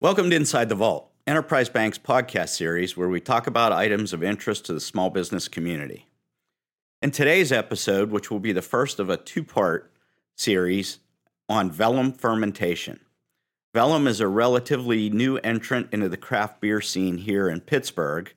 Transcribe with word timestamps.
Welcome 0.00 0.30
to 0.30 0.36
Inside 0.36 0.68
the 0.68 0.74
Vault, 0.74 1.12
Enterprise 1.28 1.68
Bank's 1.68 1.98
podcast 1.98 2.48
series 2.48 2.96
where 2.96 3.08
we 3.08 3.20
talk 3.20 3.46
about 3.46 3.70
items 3.70 4.12
of 4.12 4.24
interest 4.24 4.66
to 4.66 4.72
the 4.72 4.80
small 4.80 5.10
business 5.10 5.46
community. 5.46 6.06
In 7.02 7.12
today's 7.12 7.52
episode, 7.52 8.10
which 8.10 8.32
will 8.32 8.40
be 8.40 8.50
the 8.50 8.62
first 8.62 8.98
of 8.98 9.08
a 9.08 9.16
two 9.16 9.44
part 9.44 9.92
series 10.36 10.98
on 11.48 11.70
Velum 11.70 12.18
fermentation. 12.18 12.98
Velum 13.76 14.08
is 14.08 14.20
a 14.20 14.26
relatively 14.26 15.08
new 15.08 15.36
entrant 15.38 15.86
into 15.92 16.08
the 16.08 16.16
craft 16.16 16.60
beer 16.60 16.80
scene 16.80 17.18
here 17.18 17.48
in 17.48 17.60
Pittsburgh. 17.60 18.32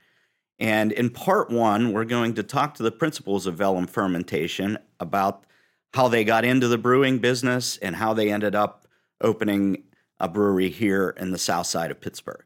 And 0.59 0.91
in 0.91 1.09
part 1.09 1.49
one, 1.49 1.93
we're 1.93 2.05
going 2.05 2.36
to 2.36 2.43
talk 2.43 2.75
to 2.75 2.83
the 2.83 2.91
principles 2.91 3.47
of 3.47 3.55
Velum 3.55 3.89
fermentation 3.89 4.77
about 4.99 5.45
how 5.93 6.07
they 6.07 6.23
got 6.23 6.45
into 6.45 6.67
the 6.67 6.77
brewing 6.77 7.19
business 7.19 7.77
and 7.77 7.95
how 7.95 8.13
they 8.13 8.32
ended 8.32 8.55
up 8.55 8.86
opening 9.21 9.83
a 10.19 10.27
brewery 10.27 10.69
here 10.69 11.09
in 11.18 11.31
the 11.31 11.37
south 11.37 11.65
side 11.68 11.91
of 11.91 12.00
Pittsburgh. 12.01 12.43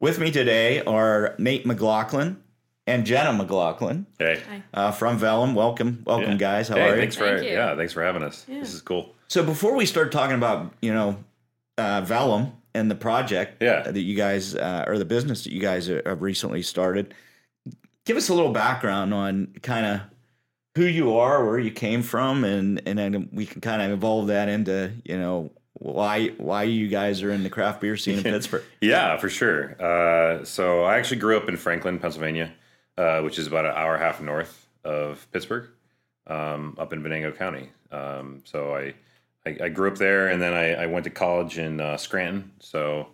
With 0.00 0.18
me 0.18 0.30
today 0.30 0.82
are 0.82 1.34
Nate 1.38 1.66
McLaughlin 1.66 2.42
and 2.86 3.04
Jenna 3.04 3.32
McLaughlin 3.32 4.06
Hey. 4.18 4.40
uh, 4.74 4.92
from 4.92 5.18
Velum. 5.18 5.54
Welcome, 5.54 6.02
welcome, 6.06 6.32
Yeah. 6.32 6.36
guys. 6.36 6.68
How 6.68 6.76
hey, 6.76 6.82
are 6.88 6.94
you? 6.94 7.00
thanks 7.00 7.16
for 7.16 7.26
Thank 7.26 7.42
you. 7.48 7.54
yeah, 7.54 7.74
thanks 7.76 7.92
for 7.92 8.02
having 8.02 8.22
us. 8.22 8.44
Yeah. 8.48 8.60
This 8.60 8.74
is 8.74 8.80
cool. 8.82 9.14
So 9.28 9.42
before 9.44 9.74
we 9.74 9.86
start 9.86 10.12
talking 10.12 10.36
about 10.36 10.72
you 10.80 10.92
know 10.94 11.16
uh, 11.78 12.02
Velum 12.02 12.52
and 12.74 12.90
the 12.90 12.94
project 12.94 13.62
Yeah. 13.62 13.82
that 13.82 14.00
you 14.00 14.14
guys 14.16 14.54
uh, 14.54 14.84
or 14.86 14.98
the 14.98 15.04
business 15.04 15.44
that 15.44 15.52
you 15.52 15.60
guys 15.60 15.88
have 15.88 16.22
recently 16.22 16.62
started, 16.62 17.12
give 18.04 18.16
us 18.16 18.28
a 18.28 18.34
little 18.34 18.52
background 18.52 19.12
on 19.12 19.48
kind 19.62 19.84
of 19.86 20.00
who 20.76 20.84
you 20.84 21.16
are, 21.16 21.42
where 21.44 21.58
you 21.58 21.70
came 21.70 22.02
from, 22.02 22.44
and 22.44 22.82
and 22.86 22.98
then 22.98 23.30
we 23.32 23.46
can 23.46 23.62
kind 23.62 23.80
of 23.80 23.90
evolve 23.90 24.26
that 24.28 24.48
into 24.48 24.92
you 25.04 25.16
know 25.16 25.50
why 25.72 26.28
why 26.36 26.64
you 26.64 26.86
guys 26.88 27.22
are 27.22 27.30
in 27.30 27.42
the 27.42 27.50
craft 27.50 27.80
beer 27.80 27.96
scene 27.96 28.18
in 28.18 28.22
Pittsburgh. 28.34 28.62
Yeah, 28.82 29.16
for 29.16 29.30
sure. 29.30 29.80
Uh, 29.82 30.44
so 30.44 30.84
I 30.84 30.98
actually 30.98 31.16
grew 31.16 31.36
up 31.38 31.48
in 31.48 31.56
Franklin, 31.56 31.98
Pennsylvania, 31.98 32.52
uh, 32.98 33.22
which 33.22 33.38
is 33.38 33.46
about 33.46 33.64
an 33.64 33.72
hour 33.72 33.94
and 33.94 34.02
a 34.02 34.06
half 34.06 34.20
north 34.20 34.68
of 34.84 35.26
Pittsburgh, 35.32 35.68
um, 36.26 36.76
up 36.78 36.92
in 36.92 37.02
Venango 37.02 37.32
County. 37.32 37.70
Um, 37.90 38.42
so 38.44 38.76
I, 38.76 38.92
I 39.46 39.56
I 39.64 39.68
grew 39.70 39.90
up 39.90 39.96
there, 39.96 40.28
and 40.28 40.42
then 40.42 40.52
I, 40.52 40.74
I 40.74 40.86
went 40.86 41.04
to 41.04 41.10
college 41.10 41.58
in 41.58 41.80
uh, 41.80 41.96
Scranton. 41.96 42.52
So 42.60 43.08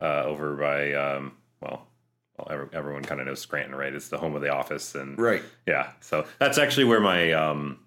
uh, 0.00 0.22
over 0.22 0.54
by 0.54 0.92
um, 0.92 1.32
well, 1.60 1.87
well 2.38 2.48
every, 2.50 2.68
everyone 2.72 3.02
kind 3.02 3.20
of 3.20 3.26
knows 3.26 3.40
Scranton, 3.40 3.74
right? 3.74 3.92
It's 3.92 4.08
the 4.08 4.18
home 4.18 4.34
of 4.34 4.42
the 4.42 4.50
office, 4.50 4.94
and 4.94 5.18
Right. 5.18 5.42
Yeah, 5.66 5.92
so 6.00 6.26
that's 6.38 6.58
actually 6.58 6.84
where 6.84 7.00
my 7.00 7.32
um, 7.32 7.80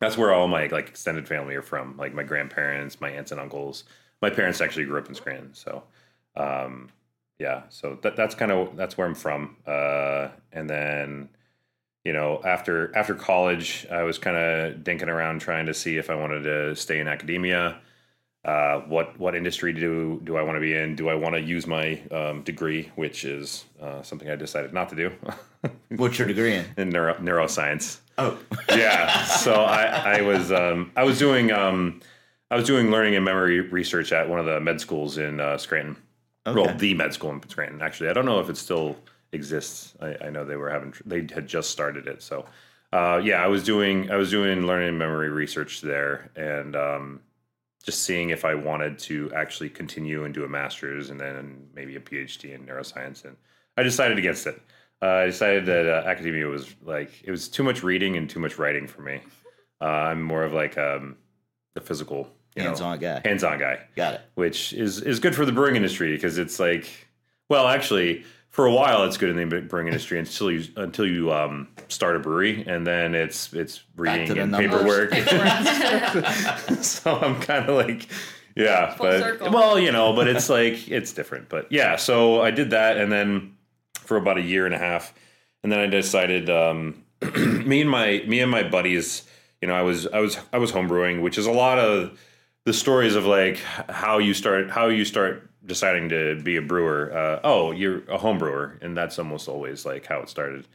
that's 0.00 0.16
where 0.16 0.32
all 0.32 0.48
my 0.48 0.66
like 0.66 0.88
extended 0.88 1.26
family 1.26 1.54
are 1.54 1.62
from. 1.62 1.96
Like 1.96 2.14
my 2.14 2.22
grandparents, 2.22 3.00
my 3.00 3.10
aunts 3.10 3.32
and 3.32 3.40
uncles. 3.40 3.84
My 4.22 4.30
parents 4.30 4.60
actually 4.60 4.84
grew 4.84 4.98
up 4.98 5.08
in 5.08 5.14
Scranton, 5.14 5.54
so 5.54 5.82
um, 6.36 6.90
yeah. 7.38 7.62
So 7.68 7.98
that 8.02 8.16
that's 8.16 8.34
kind 8.34 8.52
of 8.52 8.76
that's 8.76 8.96
where 8.96 9.06
I'm 9.06 9.14
from. 9.14 9.56
Uh, 9.66 10.28
and 10.52 10.68
then 10.68 11.28
you 12.04 12.12
know 12.12 12.40
after 12.44 12.94
after 12.96 13.14
college, 13.14 13.86
I 13.90 14.02
was 14.02 14.18
kind 14.18 14.36
of 14.36 14.80
dinking 14.84 15.08
around 15.08 15.40
trying 15.40 15.66
to 15.66 15.74
see 15.74 15.96
if 15.96 16.10
I 16.10 16.14
wanted 16.14 16.42
to 16.42 16.76
stay 16.76 17.00
in 17.00 17.08
academia. 17.08 17.80
Uh, 18.44 18.80
what 18.80 19.18
what 19.18 19.34
industry 19.34 19.72
do 19.72 20.20
do 20.24 20.36
I 20.36 20.42
want 20.42 20.56
to 20.56 20.60
be 20.60 20.74
in? 20.74 20.96
Do 20.96 21.08
I 21.08 21.14
want 21.14 21.34
to 21.34 21.40
use 21.40 21.66
my 21.66 22.00
um, 22.10 22.42
degree, 22.42 22.90
which 22.94 23.24
is 23.24 23.64
uh, 23.80 24.02
something 24.02 24.28
I 24.28 24.36
decided 24.36 24.72
not 24.74 24.90
to 24.90 24.96
do, 24.96 25.12
What's 25.96 26.18
your 26.18 26.28
degree 26.28 26.54
in? 26.54 26.66
in 26.76 26.90
neuro, 26.90 27.14
neuroscience 27.14 28.00
Oh, 28.18 28.38
yeah. 28.70 29.24
So 29.24 29.54
I, 29.54 30.18
I 30.18 30.20
was 30.22 30.52
um, 30.52 30.92
I 30.96 31.04
was 31.04 31.18
doing 31.18 31.50
um, 31.52 32.00
I 32.50 32.56
was 32.56 32.66
doing 32.66 32.90
learning 32.90 33.16
and 33.16 33.24
memory 33.24 33.60
research 33.60 34.12
at 34.12 34.28
one 34.28 34.38
of 34.38 34.46
the 34.46 34.60
med 34.60 34.80
schools 34.80 35.18
in 35.18 35.40
uh, 35.40 35.58
Scranton. 35.58 35.96
Well, 36.46 36.74
the 36.76 36.94
med 36.94 37.14
school 37.14 37.30
in 37.30 37.48
Scranton. 37.48 37.80
Actually, 37.80 38.10
I 38.10 38.12
don't 38.12 38.26
know 38.26 38.40
if 38.40 38.50
it 38.50 38.56
still 38.56 38.96
exists. 39.32 39.94
I, 40.00 40.16
I 40.26 40.30
know 40.30 40.44
they 40.44 40.56
were 40.56 40.70
having 40.70 40.94
they 41.04 41.26
had 41.34 41.46
just 41.46 41.70
started 41.70 42.06
it. 42.06 42.22
So 42.22 42.46
uh, 42.92 43.20
yeah, 43.24 43.42
I 43.42 43.48
was 43.48 43.64
doing 43.64 44.10
I 44.10 44.16
was 44.16 44.30
doing 44.30 44.66
learning 44.66 44.90
and 44.90 44.98
memory 44.98 45.30
research 45.30 45.80
there, 45.80 46.30
and 46.36 46.76
um, 46.76 47.20
just 47.84 48.02
seeing 48.02 48.30
if 48.30 48.44
I 48.44 48.54
wanted 48.54 48.98
to 49.00 49.30
actually 49.34 49.68
continue 49.68 50.24
and 50.24 50.32
do 50.32 50.44
a 50.44 50.48
master's 50.48 51.10
and 51.10 51.20
then 51.20 51.68
maybe 51.74 51.96
a 51.96 52.00
PhD 52.00 52.54
in 52.54 52.64
neuroscience. 52.66 53.24
And 53.24 53.36
I 53.76 53.82
decided 53.82 54.18
against 54.18 54.46
it. 54.46 54.60
Uh, 55.02 55.06
I 55.06 55.26
decided 55.26 55.66
that 55.66 55.86
uh, 55.86 56.08
academia 56.08 56.46
was 56.46 56.74
like 56.82 57.10
it 57.24 57.30
was 57.30 57.48
too 57.48 57.62
much 57.62 57.82
reading 57.82 58.16
and 58.16 58.28
too 58.28 58.40
much 58.40 58.58
writing 58.58 58.86
for 58.86 59.02
me. 59.02 59.20
Uh, 59.80 59.84
I'm 59.84 60.22
more 60.22 60.44
of 60.44 60.54
like 60.54 60.78
um, 60.78 61.16
the 61.74 61.80
physical, 61.82 62.30
hands-on 62.56 62.98
guy. 63.00 63.20
hands-on 63.22 63.58
guy, 63.58 63.80
Got 63.96 64.14
it. 64.14 64.20
which 64.34 64.72
is 64.72 65.02
is 65.02 65.18
good 65.20 65.34
for 65.34 65.44
the 65.44 65.52
brewing 65.52 65.76
industry 65.76 66.12
because 66.12 66.38
it's 66.38 66.58
like, 66.58 66.88
well, 67.50 67.66
actually, 67.68 68.24
for 68.54 68.66
a 68.66 68.72
while 68.72 69.02
it's 69.02 69.16
good 69.16 69.36
in 69.36 69.48
the 69.48 69.60
brewing 69.62 69.88
industry 69.88 70.16
until 70.16 70.48
you 70.48 70.64
until 70.76 71.04
you 71.04 71.32
um, 71.32 71.66
start 71.88 72.14
a 72.14 72.20
brewery, 72.20 72.62
and 72.68 72.86
then 72.86 73.12
it's 73.16 73.52
it's 73.52 73.78
to 73.78 73.84
reading 73.96 74.38
and 74.38 74.52
numbers. 74.52 75.10
paperwork. 75.10 75.12
so 76.84 77.16
I'm 77.16 77.40
kind 77.40 77.68
of 77.68 77.74
like, 77.74 78.06
yeah, 78.54 78.94
Full 78.94 79.06
but 79.06 79.18
circle. 79.18 79.50
well, 79.50 79.76
you 79.76 79.90
know, 79.90 80.12
but 80.12 80.28
it's 80.28 80.48
like 80.48 80.88
it's 80.88 81.12
different. 81.12 81.48
But 81.48 81.72
yeah, 81.72 81.96
so 81.96 82.42
I 82.42 82.52
did 82.52 82.70
that, 82.70 82.96
and 82.96 83.10
then 83.10 83.56
for 83.94 84.16
about 84.16 84.38
a 84.38 84.42
year 84.42 84.66
and 84.66 84.74
a 84.74 84.78
half, 84.78 85.12
and 85.64 85.72
then 85.72 85.80
I 85.80 85.86
decided, 85.86 86.48
um, 86.48 87.02
me 87.36 87.80
and 87.80 87.90
my 87.90 88.22
me 88.24 88.38
and 88.38 88.52
my 88.52 88.62
buddies, 88.62 89.24
you 89.60 89.66
know, 89.66 89.74
I 89.74 89.82
was 89.82 90.06
I 90.06 90.20
was 90.20 90.38
I 90.52 90.58
was 90.58 90.70
homebrewing, 90.70 91.22
which 91.22 91.38
is 91.38 91.46
a 91.46 91.52
lot 91.52 91.80
of 91.80 92.16
the 92.66 92.72
stories 92.72 93.16
of 93.16 93.26
like 93.26 93.56
how 93.88 94.18
you 94.18 94.32
start 94.32 94.70
how 94.70 94.86
you 94.86 95.04
start 95.04 95.50
deciding 95.66 96.08
to 96.10 96.40
be 96.42 96.56
a 96.56 96.62
brewer. 96.62 97.12
Uh, 97.16 97.40
oh, 97.44 97.70
you're 97.72 98.02
a 98.08 98.18
home 98.18 98.38
brewer, 98.38 98.78
and 98.82 98.96
that's 98.96 99.18
almost 99.18 99.48
always 99.48 99.84
like 99.84 100.06
how 100.06 100.20
it 100.20 100.28
started. 100.28 100.66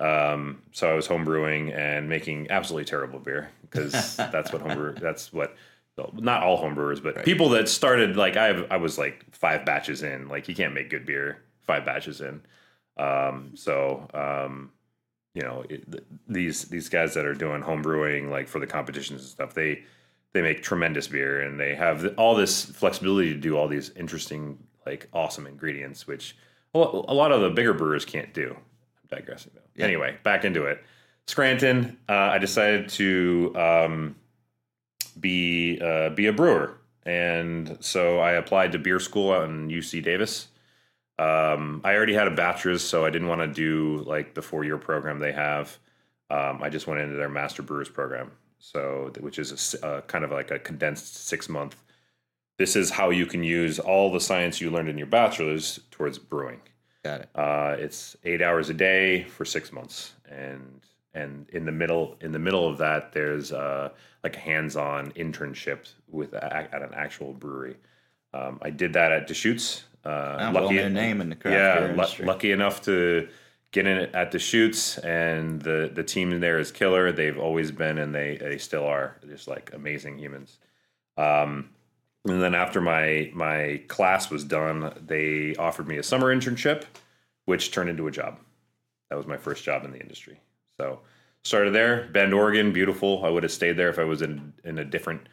Um, 0.00 0.62
so 0.72 0.90
I 0.90 0.94
was 0.94 1.06
homebrewing 1.06 1.76
and 1.76 2.08
making 2.08 2.50
absolutely 2.50 2.84
terrible 2.84 3.18
beer 3.18 3.50
because 3.62 4.16
that's 4.16 4.52
what 4.52 4.62
homebrew. 4.62 4.94
That's 4.94 5.32
what 5.32 5.56
not 5.96 6.42
all 6.42 6.62
homebrewers, 6.62 7.02
but 7.02 7.24
people 7.24 7.48
that 7.50 7.68
started 7.68 8.16
like 8.16 8.36
I 8.36 8.48
I 8.70 8.76
was 8.76 8.98
like 8.98 9.24
five 9.34 9.64
batches 9.64 10.02
in. 10.02 10.28
Like 10.28 10.48
you 10.48 10.54
can't 10.54 10.74
make 10.74 10.90
good 10.90 11.06
beer 11.06 11.38
five 11.62 11.84
batches 11.84 12.20
in. 12.20 12.42
Um, 12.96 13.52
so 13.54 14.08
um, 14.14 14.72
you 15.34 15.42
know 15.42 15.64
it, 15.68 15.90
th- 15.90 16.04
these 16.28 16.64
these 16.64 16.88
guys 16.88 17.14
that 17.14 17.24
are 17.24 17.34
doing 17.34 17.62
homebrewing 17.62 18.30
like 18.30 18.48
for 18.48 18.58
the 18.58 18.66
competitions 18.66 19.22
and 19.22 19.30
stuff, 19.30 19.54
they 19.54 19.84
they 20.34 20.42
make 20.42 20.62
tremendous 20.62 21.08
beer 21.08 21.40
and 21.40 21.58
they 21.58 21.74
have 21.74 22.14
all 22.18 22.34
this 22.34 22.64
flexibility 22.64 23.32
to 23.32 23.40
do 23.40 23.56
all 23.56 23.68
these 23.68 23.90
interesting 23.90 24.58
like 24.84 25.08
awesome 25.14 25.46
ingredients, 25.46 26.06
which 26.06 26.36
a 26.74 26.78
lot 26.78 27.32
of 27.32 27.40
the 27.40 27.50
bigger 27.50 27.72
brewers 27.72 28.04
can't 28.04 28.34
do. 28.34 28.50
I'm 28.54 29.18
digressing 29.18 29.52
though. 29.54 29.82
Anyway, 29.82 30.18
back 30.24 30.44
into 30.44 30.66
it. 30.66 30.82
Scranton, 31.26 31.96
uh, 32.08 32.12
I 32.12 32.38
decided 32.38 32.88
to 32.90 33.52
um, 33.56 34.16
be 35.18 35.80
uh, 35.80 36.10
be 36.10 36.26
a 36.26 36.32
brewer, 36.32 36.74
and 37.06 37.78
so 37.80 38.18
I 38.18 38.32
applied 38.32 38.72
to 38.72 38.78
beer 38.78 39.00
school 39.00 39.32
out 39.32 39.48
in 39.48 39.68
UC 39.68 40.02
Davis. 40.02 40.48
Um, 41.18 41.80
I 41.84 41.94
already 41.94 42.12
had 42.12 42.26
a 42.26 42.32
bachelor's, 42.32 42.82
so 42.82 43.04
I 43.04 43.10
didn't 43.10 43.28
want 43.28 43.40
to 43.40 43.46
do 43.46 44.02
like 44.04 44.34
the 44.34 44.42
four 44.42 44.64
year 44.64 44.78
program 44.78 45.18
they 45.20 45.32
have. 45.32 45.78
Um, 46.28 46.60
I 46.62 46.68
just 46.68 46.86
went 46.86 47.00
into 47.00 47.16
their 47.16 47.28
master 47.28 47.62
brewers 47.62 47.88
program, 47.88 48.32
so 48.74 49.12
which 49.20 49.38
is 49.38 49.50
a 49.50 49.54
s- 49.54 49.76
uh, 49.82 50.00
kind 50.06 50.24
of 50.24 50.30
like 50.30 50.50
a 50.50 50.58
condensed 50.58 51.16
six 51.26 51.48
month. 51.48 51.76
This 52.58 52.76
is 52.76 52.90
how 52.90 53.10
you 53.10 53.26
can 53.26 53.42
use 53.44 53.78
all 53.78 54.10
the 54.12 54.20
science 54.20 54.60
you 54.60 54.70
learned 54.70 54.88
in 54.88 54.96
your 54.96 55.06
bachelor's 55.08 55.80
towards 55.90 56.18
brewing. 56.18 56.60
Got 57.04 57.20
it. 57.22 57.28
Uh, 57.34 57.76
it's 57.78 58.16
eight 58.24 58.40
hours 58.40 58.70
a 58.70 58.74
day 58.74 59.24
for 59.24 59.44
six 59.44 59.70
months, 59.72 60.14
and 60.30 60.80
and 61.12 61.46
in 61.50 61.64
the 61.66 61.72
middle 61.72 62.16
in 62.22 62.32
the 62.32 62.38
middle 62.38 62.66
of 62.66 62.78
that, 62.78 63.12
there's 63.12 63.52
uh, 63.52 63.90
like 64.22 64.36
a 64.36 64.40
hands-on 64.40 65.12
internship 65.12 65.80
with 66.08 66.32
at 66.32 66.80
an 66.82 66.94
actual 66.94 67.32
brewery. 67.34 67.76
Um, 68.32 68.58
I 68.62 68.70
did 68.70 68.94
that 68.94 69.12
at 69.12 69.26
Deschutes. 69.26 69.84
Uh, 70.04 70.36
Ah, 70.38 70.52
well-known 70.52 70.92
name 70.92 71.20
in 71.20 71.28
the 71.30 71.36
craft 71.36 71.54
yeah, 71.56 71.90
industry. 71.90 72.26
lucky 72.26 72.50
enough 72.52 72.82
to 72.82 73.28
get 73.74 73.88
in 73.88 73.98
at 74.14 74.30
Deschutes 74.30 74.98
and 74.98 75.60
the 75.60 75.90
the 75.92 76.04
team 76.04 76.38
there 76.38 76.58
is 76.60 76.70
killer. 76.70 77.10
They've 77.10 77.38
always 77.38 77.72
been, 77.72 77.98
and 77.98 78.14
they 78.14 78.38
they 78.40 78.56
still 78.56 78.86
are 78.86 79.16
just 79.28 79.48
like 79.48 79.72
amazing 79.74 80.18
humans. 80.18 80.58
Um, 81.16 81.70
and 82.24 82.40
then 82.40 82.54
after 82.54 82.80
my 82.80 83.30
my 83.34 83.82
class 83.88 84.30
was 84.30 84.44
done, 84.44 84.94
they 85.04 85.56
offered 85.56 85.88
me 85.88 85.98
a 85.98 86.02
summer 86.04 86.34
internship, 86.34 86.84
which 87.46 87.72
turned 87.72 87.90
into 87.90 88.06
a 88.06 88.12
job. 88.12 88.38
That 89.10 89.16
was 89.16 89.26
my 89.26 89.36
first 89.36 89.64
job 89.64 89.84
in 89.84 89.90
the 89.90 90.00
industry. 90.00 90.40
So 90.80 91.00
started 91.42 91.74
there, 91.74 92.08
Bend, 92.12 92.32
Oregon, 92.32 92.72
beautiful. 92.72 93.24
I 93.24 93.28
would 93.28 93.42
have 93.42 93.52
stayed 93.52 93.76
there 93.76 93.90
if 93.90 93.98
I 93.98 94.04
was 94.04 94.22
in 94.22 94.52
in 94.62 94.78
a 94.78 94.84
different 94.84 95.28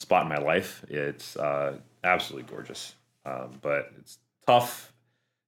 spot 0.00 0.24
in 0.24 0.28
my 0.28 0.38
life. 0.38 0.84
It's 0.88 1.36
uh, 1.36 1.78
absolutely 2.02 2.50
gorgeous, 2.52 2.96
um, 3.24 3.52
but 3.62 3.92
it's 4.00 4.18
tough. 4.46 4.93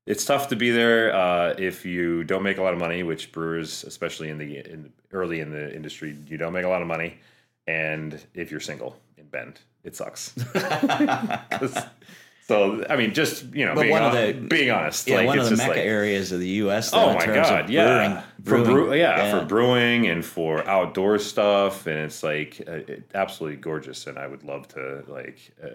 It's 0.06 0.24
tough 0.24 0.48
to 0.48 0.56
be 0.56 0.70
there 0.70 1.12
uh, 1.14 1.54
if 1.58 1.84
you 1.84 2.22
don't 2.24 2.44
make 2.44 2.58
a 2.58 2.62
lot 2.62 2.72
of 2.72 2.78
money, 2.78 3.02
which 3.02 3.32
brewers, 3.32 3.82
especially 3.84 4.30
in 4.30 4.38
the 4.38 4.58
in, 4.58 4.92
early 5.12 5.40
in 5.40 5.50
the 5.50 5.74
industry, 5.74 6.16
you 6.28 6.36
don't 6.38 6.52
make 6.52 6.64
a 6.64 6.68
lot 6.68 6.80
of 6.80 6.86
money, 6.88 7.18
and 7.66 8.24
if 8.34 8.50
you're 8.52 8.60
single 8.60 8.96
in 9.18 9.26
Bend, 9.26 9.60
it 9.82 9.96
sucks. 9.96 10.32
so 12.46 12.84
I 12.88 12.96
mean, 12.96 13.12
just 13.14 13.52
you 13.54 13.66
know, 13.66 13.74
But 13.74 13.80
being, 13.82 13.92
one 13.92 14.02
of 14.04 14.12
the- 14.12 14.32
being 14.48 14.70
honest, 14.70 15.08
Yeah, 15.08 15.16
like 15.16 15.26
one 15.26 15.38
of 15.40 15.48
the 15.50 15.56
mecca 15.56 15.70
like, 15.70 15.78
areas 15.80 16.30
of 16.32 16.38
the 16.40 16.48
U.S. 16.48 16.90
though, 16.92 16.98
Oh 17.06 17.10
in 17.10 17.14
my 17.16 17.24
terms 17.24 17.48
god, 17.48 17.64
of 17.64 17.70
yeah, 17.70 18.22
brewing, 18.38 18.64
for 18.64 18.70
brew, 18.72 18.84
brewing. 18.84 19.00
yeah, 19.00 19.30
for 19.40 19.44
brewing 19.44 20.06
and 20.06 20.24
for 20.24 20.64
outdoor 20.68 21.18
stuff, 21.18 21.86
and 21.88 21.98
it's 21.98 22.22
like 22.22 22.62
uh, 22.68 22.72
it, 22.72 23.10
absolutely 23.14 23.56
gorgeous. 23.56 24.06
And 24.06 24.18
I 24.18 24.28
would 24.28 24.44
love 24.44 24.68
to 24.68 25.02
like 25.08 25.38
uh, 25.62 25.68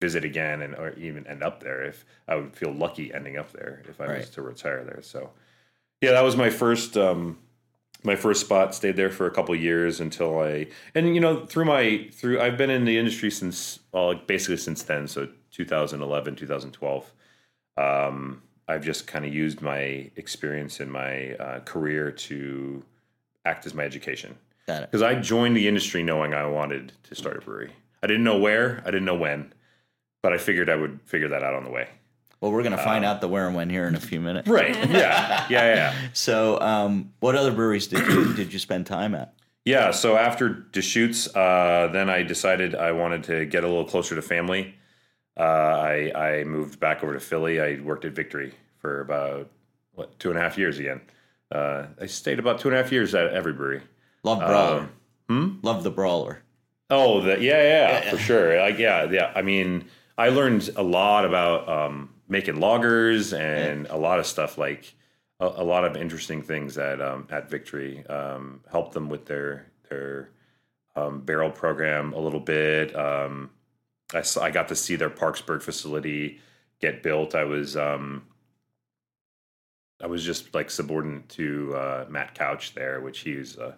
visit 0.00 0.24
again, 0.24 0.62
and 0.62 0.74
or 0.74 0.92
even 0.94 1.26
end 1.26 1.42
up 1.42 1.60
there 1.60 1.82
if 1.82 2.04
I 2.28 2.36
would 2.36 2.54
feel 2.54 2.72
lucky 2.72 3.12
ending 3.12 3.36
up 3.36 3.52
there 3.52 3.82
if 3.88 4.00
I 4.00 4.18
was 4.18 4.30
to 4.30 4.42
retire 4.42 4.84
there. 4.84 5.02
So, 5.02 5.30
yeah, 6.00 6.12
that 6.12 6.22
was 6.22 6.36
my 6.36 6.50
first 6.50 6.96
um, 6.96 7.38
my 8.02 8.16
first 8.16 8.40
spot. 8.40 8.74
Stayed 8.74 8.96
there 8.96 9.10
for 9.10 9.26
a 9.26 9.30
couple 9.30 9.54
years 9.54 10.00
until 10.00 10.40
I 10.40 10.68
and 10.94 11.14
you 11.14 11.20
know 11.20 11.46
through 11.46 11.64
my 11.66 12.08
through 12.12 12.40
I've 12.40 12.58
been 12.58 12.70
in 12.70 12.84
the 12.84 12.98
industry 12.98 13.30
since 13.30 13.80
well 13.92 14.14
basically 14.14 14.58
since 14.58 14.82
then. 14.82 15.08
So 15.08 15.28
2011, 15.50 16.36
2012 16.36 17.12
um, 17.76 18.42
I've 18.68 18.84
just 18.84 19.06
kind 19.06 19.24
of 19.24 19.32
used 19.32 19.60
my 19.60 20.10
experience 20.16 20.80
in 20.80 20.90
my 20.90 21.34
uh, 21.34 21.60
career 21.60 22.10
to 22.10 22.84
act 23.44 23.66
as 23.66 23.74
my 23.74 23.84
education. 23.84 24.36
Because 24.86 25.02
I 25.02 25.14
joined 25.14 25.56
the 25.56 25.68
industry 25.68 26.02
knowing 26.02 26.34
I 26.34 26.46
wanted 26.46 26.92
to 27.04 27.14
start 27.14 27.36
a 27.36 27.40
brewery. 27.40 27.72
I 28.02 28.08
didn't 28.08 28.24
know 28.24 28.38
where, 28.38 28.82
I 28.84 28.86
didn't 28.86 29.04
know 29.04 29.14
when, 29.14 29.52
but 30.26 30.32
I 30.32 30.38
figured 30.38 30.68
I 30.68 30.74
would 30.74 30.98
figure 31.04 31.28
that 31.28 31.44
out 31.44 31.54
on 31.54 31.62
the 31.62 31.70
way. 31.70 31.86
Well, 32.40 32.50
we're 32.50 32.64
gonna 32.64 32.76
find 32.78 33.04
Uh, 33.04 33.10
out 33.10 33.20
the 33.20 33.28
where 33.28 33.46
and 33.46 33.54
when 33.54 33.70
here 33.70 33.86
in 33.86 33.94
a 33.94 34.00
few 34.00 34.20
minutes. 34.20 34.48
Right. 34.48 34.74
Yeah. 34.90 35.46
Yeah. 35.48 35.74
Yeah. 35.74 35.94
So, 36.14 36.58
um, 36.60 37.12
what 37.20 37.36
other 37.36 37.52
breweries 37.52 37.86
did 37.86 38.04
you 38.08 38.34
did 38.34 38.52
you 38.52 38.58
spend 38.58 38.86
time 38.86 39.14
at? 39.14 39.34
Yeah. 39.64 39.92
So 39.92 40.16
after 40.16 40.48
Deschutes, 40.48 41.28
uh, 41.36 41.90
then 41.92 42.10
I 42.10 42.24
decided 42.24 42.74
I 42.74 42.90
wanted 42.90 43.22
to 43.24 43.46
get 43.46 43.62
a 43.62 43.68
little 43.68 43.84
closer 43.84 44.16
to 44.16 44.22
family. 44.22 44.74
Uh, 45.38 45.42
I, 45.42 46.12
I 46.40 46.44
moved 46.44 46.80
back 46.80 47.04
over 47.04 47.12
to 47.14 47.20
Philly. 47.20 47.60
I 47.60 47.78
worked 47.80 48.04
at 48.04 48.12
Victory 48.12 48.52
for 48.78 49.00
about 49.00 49.48
what 49.94 50.18
two 50.18 50.30
and 50.30 50.38
a 50.38 50.42
half 50.42 50.58
years 50.58 50.80
again. 50.80 51.02
Uh, 51.52 51.84
I 52.00 52.06
stayed 52.06 52.40
about 52.40 52.58
two 52.58 52.66
and 52.68 52.76
a 52.76 52.82
half 52.82 52.90
years 52.90 53.14
at 53.14 53.32
every 53.32 53.52
brewery. 53.52 53.82
Love 54.24 54.40
Brawler. 54.40 54.88
hmm? 55.28 55.58
Love 55.62 55.84
the 55.84 55.90
Brawler. 55.92 56.40
Oh, 56.90 57.20
the, 57.20 57.40
yeah, 57.40 57.62
yeah, 57.62 58.10
for 58.10 58.16
sure. 58.18 58.60
Like, 58.60 58.78
yeah, 58.78 59.10
yeah. 59.10 59.32
I 59.34 59.42
mean, 59.42 59.86
I 60.18 60.30
learned 60.30 60.70
a 60.76 60.82
lot 60.82 61.24
about 61.24 61.68
um, 61.68 62.14
making 62.28 62.56
lagers 62.56 63.38
and 63.38 63.86
a 63.88 63.96
lot 63.96 64.18
of 64.18 64.26
stuff 64.26 64.56
like 64.56 64.94
a, 65.40 65.46
a 65.46 65.64
lot 65.64 65.84
of 65.84 65.96
interesting 65.96 66.42
things 66.42 66.78
at 66.78 67.00
um, 67.00 67.26
at 67.30 67.50
Victory. 67.50 68.06
Um, 68.06 68.60
helped 68.70 68.92
them 68.92 69.08
with 69.08 69.26
their 69.26 69.66
their 69.88 70.30
um, 70.94 71.20
barrel 71.20 71.50
program 71.50 72.12
a 72.12 72.18
little 72.18 72.40
bit. 72.40 72.96
Um, 72.96 73.50
I 74.14 74.22
saw, 74.22 74.42
I 74.42 74.50
got 74.50 74.68
to 74.68 74.76
see 74.76 74.96
their 74.96 75.10
Parkesburg 75.10 75.62
facility 75.62 76.40
get 76.80 77.02
built. 77.02 77.34
I 77.34 77.44
was 77.44 77.76
um, 77.76 78.22
I 80.02 80.06
was 80.06 80.24
just 80.24 80.54
like 80.54 80.70
subordinate 80.70 81.28
to 81.30 81.74
uh, 81.74 82.06
Matt 82.08 82.34
Couch 82.34 82.74
there, 82.74 83.00
which 83.00 83.20
he's 83.20 83.58
uh, 83.58 83.74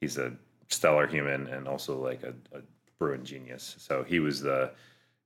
he's 0.00 0.18
a 0.18 0.32
stellar 0.68 1.06
human 1.06 1.46
and 1.46 1.68
also 1.68 2.02
like 2.02 2.22
a, 2.22 2.34
a 2.56 2.60
brewing 2.98 3.24
genius. 3.24 3.76
So 3.78 4.02
he 4.02 4.20
was 4.20 4.40
the 4.40 4.72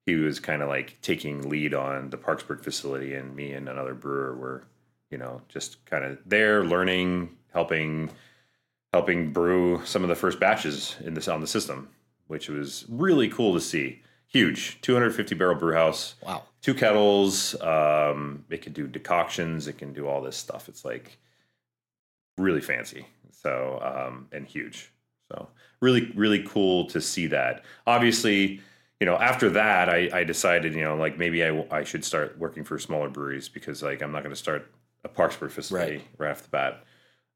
he 0.08 0.14
was 0.14 0.40
kind 0.40 0.62
of 0.62 0.68
like 0.70 0.98
taking 1.02 1.48
lead 1.50 1.74
on 1.74 2.08
the 2.08 2.16
Parkesburg 2.16 2.62
facility, 2.64 3.14
and 3.14 3.36
me 3.36 3.52
and 3.52 3.68
another 3.68 3.92
brewer 3.92 4.34
were, 4.34 4.64
you 5.10 5.18
know, 5.18 5.42
just 5.48 5.84
kind 5.84 6.02
of 6.02 6.18
there 6.24 6.64
learning, 6.64 7.36
helping 7.52 8.10
helping 8.94 9.34
brew 9.34 9.82
some 9.84 10.02
of 10.02 10.08
the 10.08 10.14
first 10.14 10.40
batches 10.40 10.96
in 11.04 11.12
this 11.12 11.28
on 11.28 11.42
the 11.42 11.46
system, 11.46 11.90
which 12.26 12.48
was 12.48 12.86
really 12.88 13.28
cool 13.28 13.52
to 13.52 13.60
see. 13.60 14.00
Huge, 14.28 14.80
250 14.80 15.34
barrel 15.34 15.54
brew 15.54 15.74
house 15.74 16.14
Wow. 16.22 16.42
two 16.62 16.72
kettles. 16.74 17.54
Um, 17.60 18.44
it 18.48 18.62
can 18.62 18.72
do 18.72 18.86
decoctions. 18.86 19.68
It 19.68 19.76
can 19.78 19.92
do 19.92 20.06
all 20.06 20.22
this 20.22 20.36
stuff. 20.36 20.68
It's 20.70 20.84
like 20.86 21.18
really 22.38 22.60
fancy. 22.62 23.06
So 23.30 23.78
um, 23.82 24.28
and 24.32 24.46
huge. 24.46 24.90
So 25.30 25.48
really, 25.80 26.10
really 26.14 26.42
cool 26.44 26.86
to 26.86 27.00
see 27.00 27.26
that. 27.28 27.62
Obviously, 27.86 28.60
you 29.00 29.06
know, 29.06 29.16
after 29.16 29.50
that, 29.50 29.88
I, 29.88 30.10
I 30.12 30.24
decided, 30.24 30.74
you 30.74 30.82
know, 30.82 30.96
like 30.96 31.18
maybe 31.18 31.44
I, 31.44 31.64
I 31.70 31.84
should 31.84 32.04
start 32.04 32.36
working 32.38 32.64
for 32.64 32.78
smaller 32.78 33.08
breweries 33.08 33.48
because 33.48 33.82
like 33.82 34.02
I'm 34.02 34.12
not 34.12 34.22
going 34.22 34.34
to 34.34 34.40
start 34.40 34.70
a 35.04 35.08
Parkesburg 35.08 35.50
facility 35.50 36.02
right, 36.18 36.30
off 36.30 36.42
the 36.42 36.48
bat. 36.48 36.84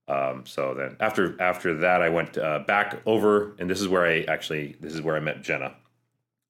Um, 0.08 0.44
so 0.44 0.74
then 0.74 0.96
after 0.98 1.40
after 1.40 1.74
that, 1.78 2.02
I 2.02 2.08
went 2.08 2.36
uh, 2.36 2.60
back 2.66 3.00
over, 3.06 3.54
and 3.58 3.70
this 3.70 3.80
is 3.80 3.86
where 3.86 4.04
I 4.04 4.22
actually 4.22 4.76
this 4.80 4.92
is 4.92 5.00
where 5.00 5.16
I 5.16 5.20
met 5.20 5.42
Jenna. 5.42 5.74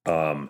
Um, 0.07 0.49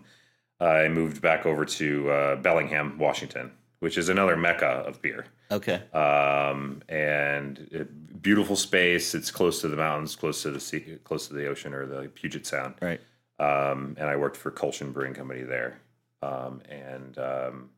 I 0.59 0.87
moved 0.87 1.21
back 1.21 1.45
over 1.45 1.65
to 1.65 2.09
uh, 2.09 2.35
Bellingham, 2.37 2.97
Washington, 2.97 3.51
which 3.79 3.97
is 3.97 4.07
another 4.07 4.37
mecca 4.37 4.65
of 4.65 5.01
beer. 5.01 5.25
Okay. 5.51 5.81
Um, 5.91 6.81
and 6.87 7.67
it, 7.71 8.21
beautiful 8.21 8.55
space. 8.55 9.13
It's 9.13 9.29
close 9.29 9.59
to 9.61 9.67
the 9.67 9.75
mountains, 9.75 10.15
close 10.15 10.41
to 10.43 10.51
the 10.51 10.59
sea, 10.61 10.97
close 11.03 11.27
to 11.27 11.33
the 11.33 11.47
ocean 11.47 11.73
or 11.73 11.85
the 11.85 12.07
Puget 12.07 12.47
Sound. 12.47 12.75
Right. 12.81 13.01
Um, 13.39 13.95
and 13.99 14.07
I 14.09 14.15
worked 14.15 14.37
for 14.37 14.51
Kulshan 14.51 14.93
Brewing 14.93 15.13
Company 15.13 15.41
there, 15.43 15.79
um, 16.21 16.61
and 16.69 17.17
um, 17.17 17.69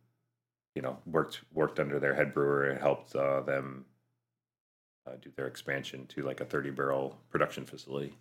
you 0.75 0.81
know 0.81 0.97
worked 1.05 1.41
worked 1.53 1.79
under 1.79 1.99
their 1.99 2.13
head 2.13 2.33
brewer 2.33 2.69
and 2.69 2.79
helped 2.79 3.15
uh, 3.15 3.41
them 3.41 3.85
uh, 5.07 5.11
do 5.21 5.31
their 5.35 5.47
expansion 5.47 6.05
to 6.07 6.23
like 6.23 6.41
a 6.41 6.45
thirty 6.45 6.71
barrel 6.71 7.17
production 7.29 7.65
facility. 7.65 8.13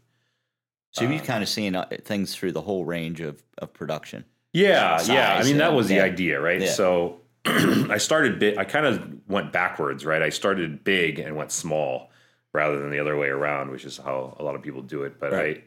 So 0.92 1.02
you've 1.04 1.20
Um, 1.22 1.26
kind 1.26 1.42
of 1.42 1.48
seen 1.48 1.74
uh, 1.74 1.86
things 2.04 2.36
through 2.36 2.52
the 2.52 2.60
whole 2.60 2.84
range 2.84 3.20
of, 3.20 3.42
of 3.58 3.72
production. 3.72 4.24
Yeah, 4.52 4.98
size 4.98 5.08
yeah. 5.08 5.34
I 5.34 5.42
mean, 5.42 5.56
that 5.58 5.72
was 5.74 5.88
the 5.88 5.96
yeah. 5.96 6.04
idea, 6.04 6.40
right? 6.40 6.60
Yeah. 6.60 6.70
So 6.70 7.20
I 7.44 7.98
started 7.98 8.38
big. 8.38 8.56
I 8.58 8.64
kind 8.64 8.86
of 8.86 9.02
went 9.28 9.52
backwards, 9.52 10.06
right? 10.06 10.22
I 10.22 10.28
started 10.28 10.84
big 10.84 11.18
and 11.18 11.34
went 11.34 11.50
small 11.50 12.10
rather 12.52 12.78
than 12.80 12.90
the 12.90 13.00
other 13.00 13.16
way 13.16 13.26
around, 13.26 13.72
which 13.72 13.84
is 13.84 13.96
how 13.96 14.36
a 14.38 14.44
lot 14.44 14.54
of 14.54 14.62
people 14.62 14.80
do 14.82 15.02
it. 15.02 15.18
But 15.18 15.32
Right. 15.32 15.64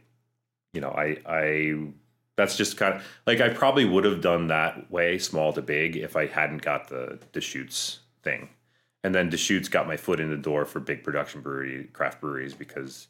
You 0.78 0.82
know, 0.82 0.92
I, 0.92 1.18
I, 1.26 1.88
that's 2.36 2.56
just 2.56 2.78
kind 2.78 2.94
of 2.94 3.04
like 3.26 3.42
I 3.42 3.50
probably 3.50 3.84
would 3.84 4.04
have 4.04 4.22
done 4.22 4.46
that 4.50 4.92
way, 4.92 5.18
small 5.18 5.52
to 5.54 5.62
big, 5.64 5.98
if 5.98 6.16
I 6.16 6.28
hadn't 6.28 6.62
got 6.62 6.88
the 6.88 7.18
Deschutes 7.34 8.02
thing. 8.22 8.50
And 9.04 9.16
then 9.16 9.28
Deschutes 9.28 9.70
got 9.70 9.88
my 9.88 9.98
foot 9.98 10.20
in 10.20 10.30
the 10.30 10.38
door 10.38 10.66
for 10.66 10.80
big 10.80 11.04
production 11.04 11.42
brewery, 11.42 11.90
craft 11.94 12.22
breweries, 12.22 12.54
because 12.54 13.08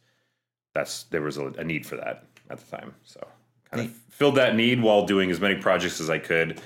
that's 0.73 1.03
there 1.11 1.21
was 1.21 1.35
a, 1.35 1.47
a 1.57 1.63
need 1.65 1.85
for 1.85 1.97
that 1.97 2.23
at 2.49 2.59
the 2.59 2.77
time. 2.77 2.95
So 3.03 3.19
kind 3.69 3.85
of 3.85 3.91
filled 3.91 4.35
that 4.35 4.55
need 4.55 4.81
while 4.81 5.05
doing 5.05 5.29
as 5.29 5.41
many 5.41 5.55
projects 5.55 5.99
as 5.99 6.09
I 6.09 6.19
could, 6.19 6.61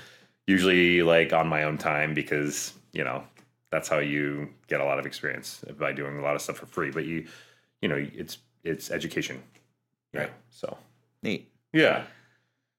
usually 0.46 1.02
like 1.02 1.32
on 1.32 1.48
my 1.48 1.64
own 1.64 1.78
time 1.78 2.14
because 2.14 2.74
you 2.92 3.02
know 3.02 3.24
that's 3.72 3.88
how 3.88 3.98
you 3.98 4.50
get 4.68 4.80
a 4.80 4.84
lot 4.84 5.00
of 5.00 5.06
experience 5.06 5.64
by 5.80 5.92
doing 5.92 6.16
a 6.16 6.22
lot 6.22 6.36
of 6.36 6.42
stuff 6.42 6.58
for 6.58 6.66
free. 6.66 6.92
But 6.92 7.06
you, 7.06 7.26
you 7.80 7.88
know, 7.88 7.96
it's 7.96 8.38
it's 8.62 8.92
education, 8.92 9.42
Right. 10.14 10.28
Yeah. 10.28 10.34
So 10.50 10.76
Neat. 11.22 11.50
yeah, 11.72 12.04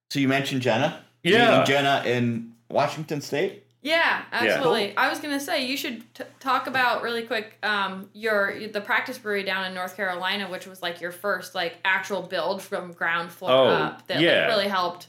So 0.09 0.19
you 0.19 0.27
mentioned 0.27 0.61
Jenna. 0.61 1.03
Yeah. 1.23 1.49
Meeting 1.51 1.65
Jenna 1.65 2.03
in 2.05 2.53
Washington 2.69 3.21
State. 3.21 3.63
Yeah, 3.81 4.23
absolutely. 4.31 4.95
I 4.95 5.09
was 5.09 5.19
gonna 5.19 5.39
say 5.41 5.65
you 5.65 5.75
should 5.75 6.03
t- 6.13 6.23
talk 6.39 6.67
about 6.67 7.01
really 7.03 7.23
quick 7.23 7.57
um, 7.63 8.09
your 8.13 8.67
the 8.69 8.79
practice 8.79 9.17
brewery 9.17 9.43
down 9.43 9.65
in 9.65 9.73
North 9.73 9.95
Carolina, 9.97 10.49
which 10.49 10.65
was 10.67 10.81
like 10.81 11.01
your 11.01 11.11
first 11.11 11.53
like 11.53 11.77
actual 11.83 12.21
build 12.21 12.61
from 12.61 12.93
ground 12.93 13.29
floor 13.31 13.51
Oh, 13.51 13.67
up 13.67 14.07
that 14.07 14.21
yeah. 14.21 14.41
like, 14.41 14.49
really 14.49 14.67
helped. 14.69 15.07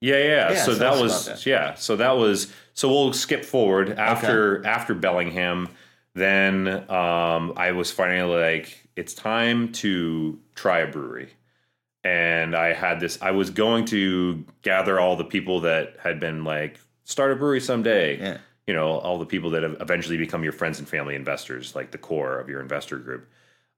Yeah, 0.00 0.18
yeah. 0.18 0.52
Yeah, 0.52 0.62
so 0.64 0.76
tell 0.76 0.94
that 0.96 1.02
was 1.02 1.26
that. 1.26 1.46
yeah. 1.46 1.74
So 1.74 1.94
that 1.96 2.16
was 2.16 2.52
so 2.74 2.88
we'll 2.88 3.12
skip 3.12 3.44
forward 3.44 3.90
after 3.90 4.64
after 4.66 4.94
Bellingham. 4.94 5.68
Then 6.14 6.66
um, 6.90 7.52
I 7.56 7.72
was 7.72 7.90
finally 7.92 8.40
like, 8.40 8.88
it's 8.96 9.14
time 9.14 9.70
to 9.72 10.38
try 10.54 10.78
a 10.80 10.86
brewery, 10.90 11.28
and 12.06 12.54
I 12.54 12.72
had 12.72 13.00
this. 13.00 13.18
I 13.20 13.32
was 13.32 13.50
going 13.50 13.84
to 13.86 14.44
gather 14.62 15.00
all 15.00 15.16
the 15.16 15.24
people 15.24 15.62
that 15.62 15.96
had 15.98 16.20
been 16.20 16.44
like 16.44 16.78
start 17.02 17.32
a 17.32 17.36
brewery 17.36 17.60
someday. 17.60 18.18
Yeah. 18.18 18.38
You 18.68 18.74
know, 18.74 18.98
all 18.98 19.18
the 19.18 19.26
people 19.26 19.50
that 19.50 19.64
have 19.64 19.76
eventually 19.80 20.16
become 20.16 20.44
your 20.44 20.52
friends 20.52 20.78
and 20.78 20.88
family 20.88 21.16
investors, 21.16 21.74
like 21.74 21.90
the 21.90 21.98
core 21.98 22.38
of 22.38 22.48
your 22.48 22.60
investor 22.60 22.98
group. 22.98 23.28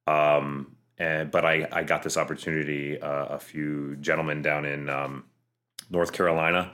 Um, 0.07 0.77
and 0.99 1.31
but 1.31 1.47
I 1.47 1.69
I 1.73 1.85
got 1.85 2.03
this 2.03 2.19
opportunity. 2.19 3.01
Uh, 3.01 3.27
a 3.27 3.39
few 3.39 3.97
gentlemen 3.97 4.43
down 4.43 4.67
in 4.67 4.91
um, 4.91 5.25
North 5.89 6.13
Carolina 6.13 6.73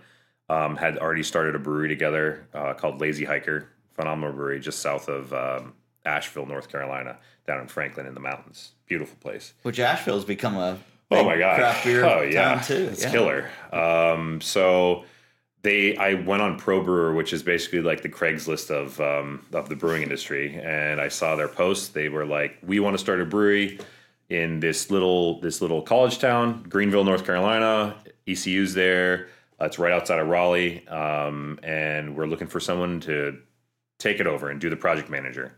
um, 0.48 0.76
had 0.76 0.98
already 0.98 1.22
started 1.22 1.54
a 1.54 1.60
brewery 1.60 1.88
together 1.88 2.48
uh, 2.52 2.74
called 2.74 3.00
Lazy 3.00 3.24
Hiker, 3.24 3.68
phenomenal 3.92 4.34
brewery 4.34 4.58
just 4.58 4.80
south 4.80 5.08
of 5.08 5.32
um, 5.32 5.74
Asheville, 6.04 6.46
North 6.46 6.68
Carolina, 6.68 7.18
down 7.46 7.60
in 7.60 7.68
Franklin 7.68 8.06
in 8.06 8.14
the 8.14 8.20
mountains. 8.20 8.72
Beautiful 8.86 9.16
place. 9.20 9.54
Which 9.62 9.78
Asheville's 9.78 10.24
become 10.24 10.56
a 10.56 10.78
Oh 11.18 11.24
my 11.24 11.38
god! 11.38 11.56
craft 11.56 11.84
beer 11.84 12.04
oh 12.04 12.22
yeah, 12.22 12.60
too. 12.60 12.88
it's 12.92 13.02
yeah. 13.02 13.10
killer. 13.10 13.50
Um, 13.72 14.40
so 14.40 15.04
they, 15.62 15.96
I 15.96 16.14
went 16.14 16.42
on 16.42 16.58
Pro 16.58 16.82
Brewer, 16.82 17.14
which 17.14 17.32
is 17.32 17.42
basically 17.42 17.80
like 17.80 18.02
the 18.02 18.08
Craigslist 18.08 18.70
of 18.70 19.00
um, 19.00 19.44
of 19.52 19.68
the 19.68 19.76
brewing 19.76 20.02
industry, 20.02 20.60
and 20.62 21.00
I 21.00 21.08
saw 21.08 21.36
their 21.36 21.48
post. 21.48 21.94
They 21.94 22.08
were 22.08 22.26
like, 22.26 22.58
"We 22.62 22.80
want 22.80 22.94
to 22.94 22.98
start 22.98 23.20
a 23.20 23.24
brewery. 23.24 23.78
in 24.28 24.60
this 24.60 24.90
little 24.90 25.40
this 25.40 25.60
little 25.60 25.82
college 25.82 26.18
town, 26.18 26.64
Greenville, 26.68 27.04
North 27.04 27.24
Carolina. 27.24 27.96
ECU's 28.26 28.74
there. 28.74 29.28
Uh, 29.60 29.66
it's 29.66 29.78
right 29.78 29.92
outside 29.92 30.18
of 30.18 30.28
Raleigh, 30.28 30.86
um, 30.88 31.58
and 31.62 32.16
we're 32.16 32.26
looking 32.26 32.48
for 32.48 32.60
someone 32.60 33.00
to 33.00 33.38
take 33.98 34.20
it 34.20 34.26
over 34.26 34.50
and 34.50 34.60
do 34.60 34.68
the 34.70 34.76
project 34.76 35.08
manager. 35.08 35.54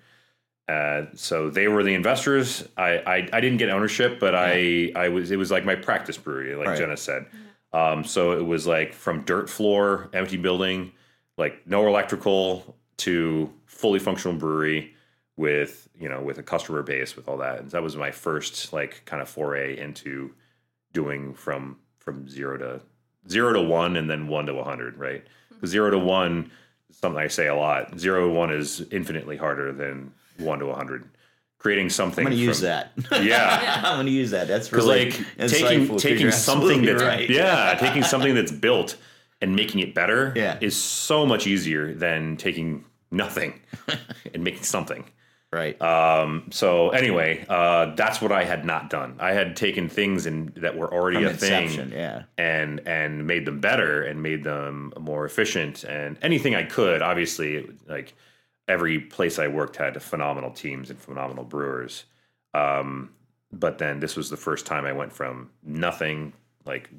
Uh, 0.68 1.06
so 1.14 1.48
they 1.48 1.68
were 1.68 1.82
the 1.84 1.94
investors. 1.94 2.66
I, 2.76 2.98
I, 2.98 3.28
I 3.32 3.40
didn't 3.40 3.58
get 3.58 3.70
ownership, 3.70 4.18
but 4.18 4.34
I 4.34 4.90
I 4.96 5.08
was 5.08 5.30
it 5.30 5.36
was 5.36 5.50
like 5.50 5.64
my 5.64 5.76
practice 5.76 6.16
brewery, 6.18 6.54
like 6.56 6.66
Right. 6.68 6.78
Jenna 6.78 6.96
said. 6.96 7.26
Um, 7.72 8.04
so 8.04 8.32
it 8.32 8.44
was 8.44 8.66
like 8.66 8.92
from 8.92 9.22
dirt 9.22 9.48
floor, 9.50 10.08
empty 10.12 10.36
building, 10.36 10.92
like 11.38 11.66
no 11.66 11.86
electrical 11.86 12.76
to 12.98 13.52
fully 13.66 13.98
functional 13.98 14.36
brewery 14.36 14.94
with 15.36 15.88
you 15.94 16.08
know 16.08 16.20
with 16.20 16.38
a 16.38 16.42
customer 16.42 16.82
base 16.82 17.14
with 17.14 17.28
all 17.28 17.36
that. 17.38 17.60
And 17.60 17.70
that 17.70 17.82
was 17.82 17.94
my 17.96 18.10
first 18.10 18.72
like 18.72 19.02
kind 19.04 19.22
of 19.22 19.28
foray 19.28 19.78
into 19.78 20.32
doing 20.92 21.34
from 21.34 21.76
from 21.98 22.28
zero 22.28 22.56
to 22.56 22.80
zero 23.28 23.52
to 23.52 23.60
one 23.62 23.96
and 23.96 24.08
then 24.08 24.28
one 24.28 24.46
to 24.46 24.54
100 24.54 24.96
right 24.96 25.24
because 25.50 25.68
zero 25.70 25.90
to 25.90 25.98
one 25.98 26.48
is 26.88 26.96
something 26.96 27.20
i 27.20 27.26
say 27.26 27.48
a 27.48 27.54
lot 27.56 27.98
zero 27.98 28.28
to 28.28 28.32
one 28.32 28.50
is 28.52 28.86
infinitely 28.92 29.36
harder 29.36 29.72
than 29.72 30.12
one 30.38 30.58
to 30.60 30.66
a 30.66 30.68
100 30.68 31.08
creating 31.58 31.88
something 31.90 32.24
I'm 32.26 32.30
going 32.32 32.38
to 32.38 32.44
use 32.44 32.60
that. 32.60 32.92
yeah 33.22 33.80
I'm 33.84 33.96
going 33.96 34.06
to 34.06 34.12
use 34.12 34.30
that. 34.30 34.46
That's 34.46 34.72
really 34.72 35.10
like 35.10 35.48
taking 35.50 35.96
taking 35.96 36.30
something 36.30 36.82
that's 36.84 37.02
right. 37.02 37.28
yeah 37.30 37.76
taking 37.80 38.02
something 38.02 38.34
that's 38.34 38.52
built 38.52 38.96
and 39.42 39.56
making 39.56 39.80
it 39.80 39.94
better 39.94 40.32
Yeah. 40.36 40.58
is 40.60 40.76
so 40.76 41.26
much 41.26 41.46
easier 41.46 41.94
than 41.94 42.36
taking 42.36 42.84
nothing 43.10 43.60
and 44.34 44.42
making 44.44 44.62
something 44.62 45.04
right. 45.52 45.80
um, 45.80 46.48
so 46.50 46.90
anyway, 46.90 47.44
uh, 47.48 47.94
that's 47.94 48.20
what 48.20 48.30
I 48.32 48.44
had 48.44 48.64
not 48.66 48.90
done. 48.90 49.16
I 49.18 49.32
had 49.32 49.56
taken 49.56 49.88
things 49.88 50.26
and 50.26 50.52
that 50.56 50.76
were 50.76 50.92
already 50.92 51.18
From 51.18 51.26
a 51.26 51.34
thing, 51.34 51.92
yeah. 51.92 52.24
and 52.36 52.80
and 52.86 53.26
made 53.26 53.46
them 53.46 53.60
better 53.60 54.02
and 54.02 54.22
made 54.22 54.44
them 54.44 54.92
more 54.98 55.24
efficient 55.24 55.84
and 55.84 56.18
anything 56.20 56.54
I 56.54 56.64
could. 56.64 57.00
Obviously, 57.00 57.66
like 57.88 58.14
every 58.68 59.00
place 59.00 59.38
I 59.38 59.48
worked 59.48 59.76
had 59.76 60.00
phenomenal 60.02 60.50
teams 60.50 60.90
and 60.90 60.98
phenomenal 60.98 61.44
brewers. 61.44 62.04
Um, 62.54 63.10
but 63.52 63.78
then 63.78 64.00
this 64.00 64.16
was 64.16 64.30
the 64.30 64.36
first 64.36 64.66
time 64.66 64.84
I 64.84 64.92
went 64.92 65.12
from 65.12 65.50
nothing 65.62 66.32
like 66.64 66.90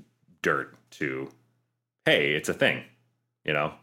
dirt 0.42 0.76
to 0.92 1.30
hey, 2.06 2.34
it's 2.34 2.48
a 2.48 2.54
thing, 2.54 2.84
you 3.44 3.54
know. 3.54 3.74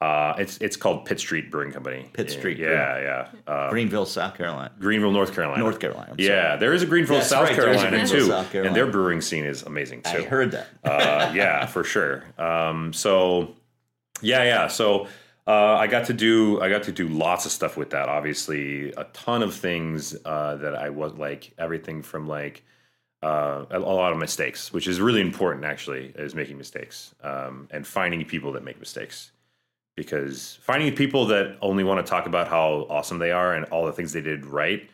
Uh, 0.00 0.32
it's 0.38 0.58
it's 0.58 0.76
called 0.76 1.04
Pitt 1.04 1.18
Street 1.18 1.50
Brewing 1.50 1.72
Company. 1.72 2.08
Pitt 2.12 2.30
Street 2.30 2.56
yeah, 2.56 3.00
yeah. 3.00 3.52
Uh, 3.52 3.68
Greenville, 3.68 4.06
South 4.06 4.36
Carolina. 4.36 4.70
Greenville, 4.78 5.10
North 5.10 5.34
Carolina. 5.34 5.60
North 5.60 5.80
Carolina. 5.80 6.12
I'm 6.12 6.20
yeah, 6.20 6.54
there 6.54 6.72
is 6.72 6.82
a 6.82 6.86
Greenville, 6.86 7.16
That's 7.16 7.28
South 7.28 7.48
right, 7.48 7.56
there 7.56 7.68
is 7.70 7.82
a 7.82 7.88
Carolina 7.88 8.06
Greenville, 8.06 8.26
too, 8.26 8.30
South 8.30 8.52
Carolina. 8.52 8.68
and 8.68 8.76
their 8.76 8.86
brewing 8.92 9.20
scene 9.20 9.44
is 9.44 9.64
amazing 9.64 10.02
too. 10.02 10.18
I 10.18 10.22
heard 10.22 10.52
that. 10.52 10.68
uh, 10.84 11.32
yeah, 11.34 11.66
for 11.66 11.82
sure. 11.82 12.24
Um, 12.38 12.92
so, 12.92 13.56
yeah, 14.22 14.44
yeah. 14.44 14.68
So 14.68 15.08
uh, 15.48 15.76
I 15.80 15.86
got 15.86 16.04
to 16.06 16.12
do 16.12 16.60
I 16.60 16.68
got 16.68 16.82
to 16.84 16.92
do 16.92 17.08
lots 17.08 17.46
of 17.46 17.52
stuff 17.52 17.78
with 17.78 17.88
that. 17.90 18.08
Obviously, 18.10 18.92
a 18.92 19.04
ton 19.14 19.42
of 19.42 19.54
things 19.54 20.14
uh, 20.26 20.56
that 20.56 20.74
I 20.74 20.90
was 20.90 21.14
like 21.14 21.54
everything 21.56 22.02
from 22.02 22.28
like 22.28 22.62
uh, 23.22 23.64
a, 23.70 23.78
lot 23.78 24.12
of 24.12 24.18
mistakes, 24.18 24.74
which 24.74 24.86
is 24.86 25.00
really 25.00 25.22
important. 25.22 25.64
Actually, 25.64 26.12
is 26.16 26.34
making 26.34 26.58
mistakes 26.58 27.14
um, 27.22 27.66
and 27.70 27.86
finding 27.86 28.26
people 28.26 28.52
that 28.52 28.62
make 28.62 28.78
mistakes. 28.78 29.32
Because 29.96 30.58
finding 30.60 30.94
people 30.94 31.24
that 31.26 31.56
only 31.62 31.82
want 31.82 32.04
to 32.04 32.08
talk 32.08 32.26
about 32.26 32.46
how 32.46 32.86
awesome 32.90 33.18
they 33.18 33.32
are 33.32 33.54
and 33.54 33.64
all 33.66 33.86
the 33.86 33.92
things 33.92 34.12
they 34.12 34.20
did 34.20 34.44
right 34.44 34.88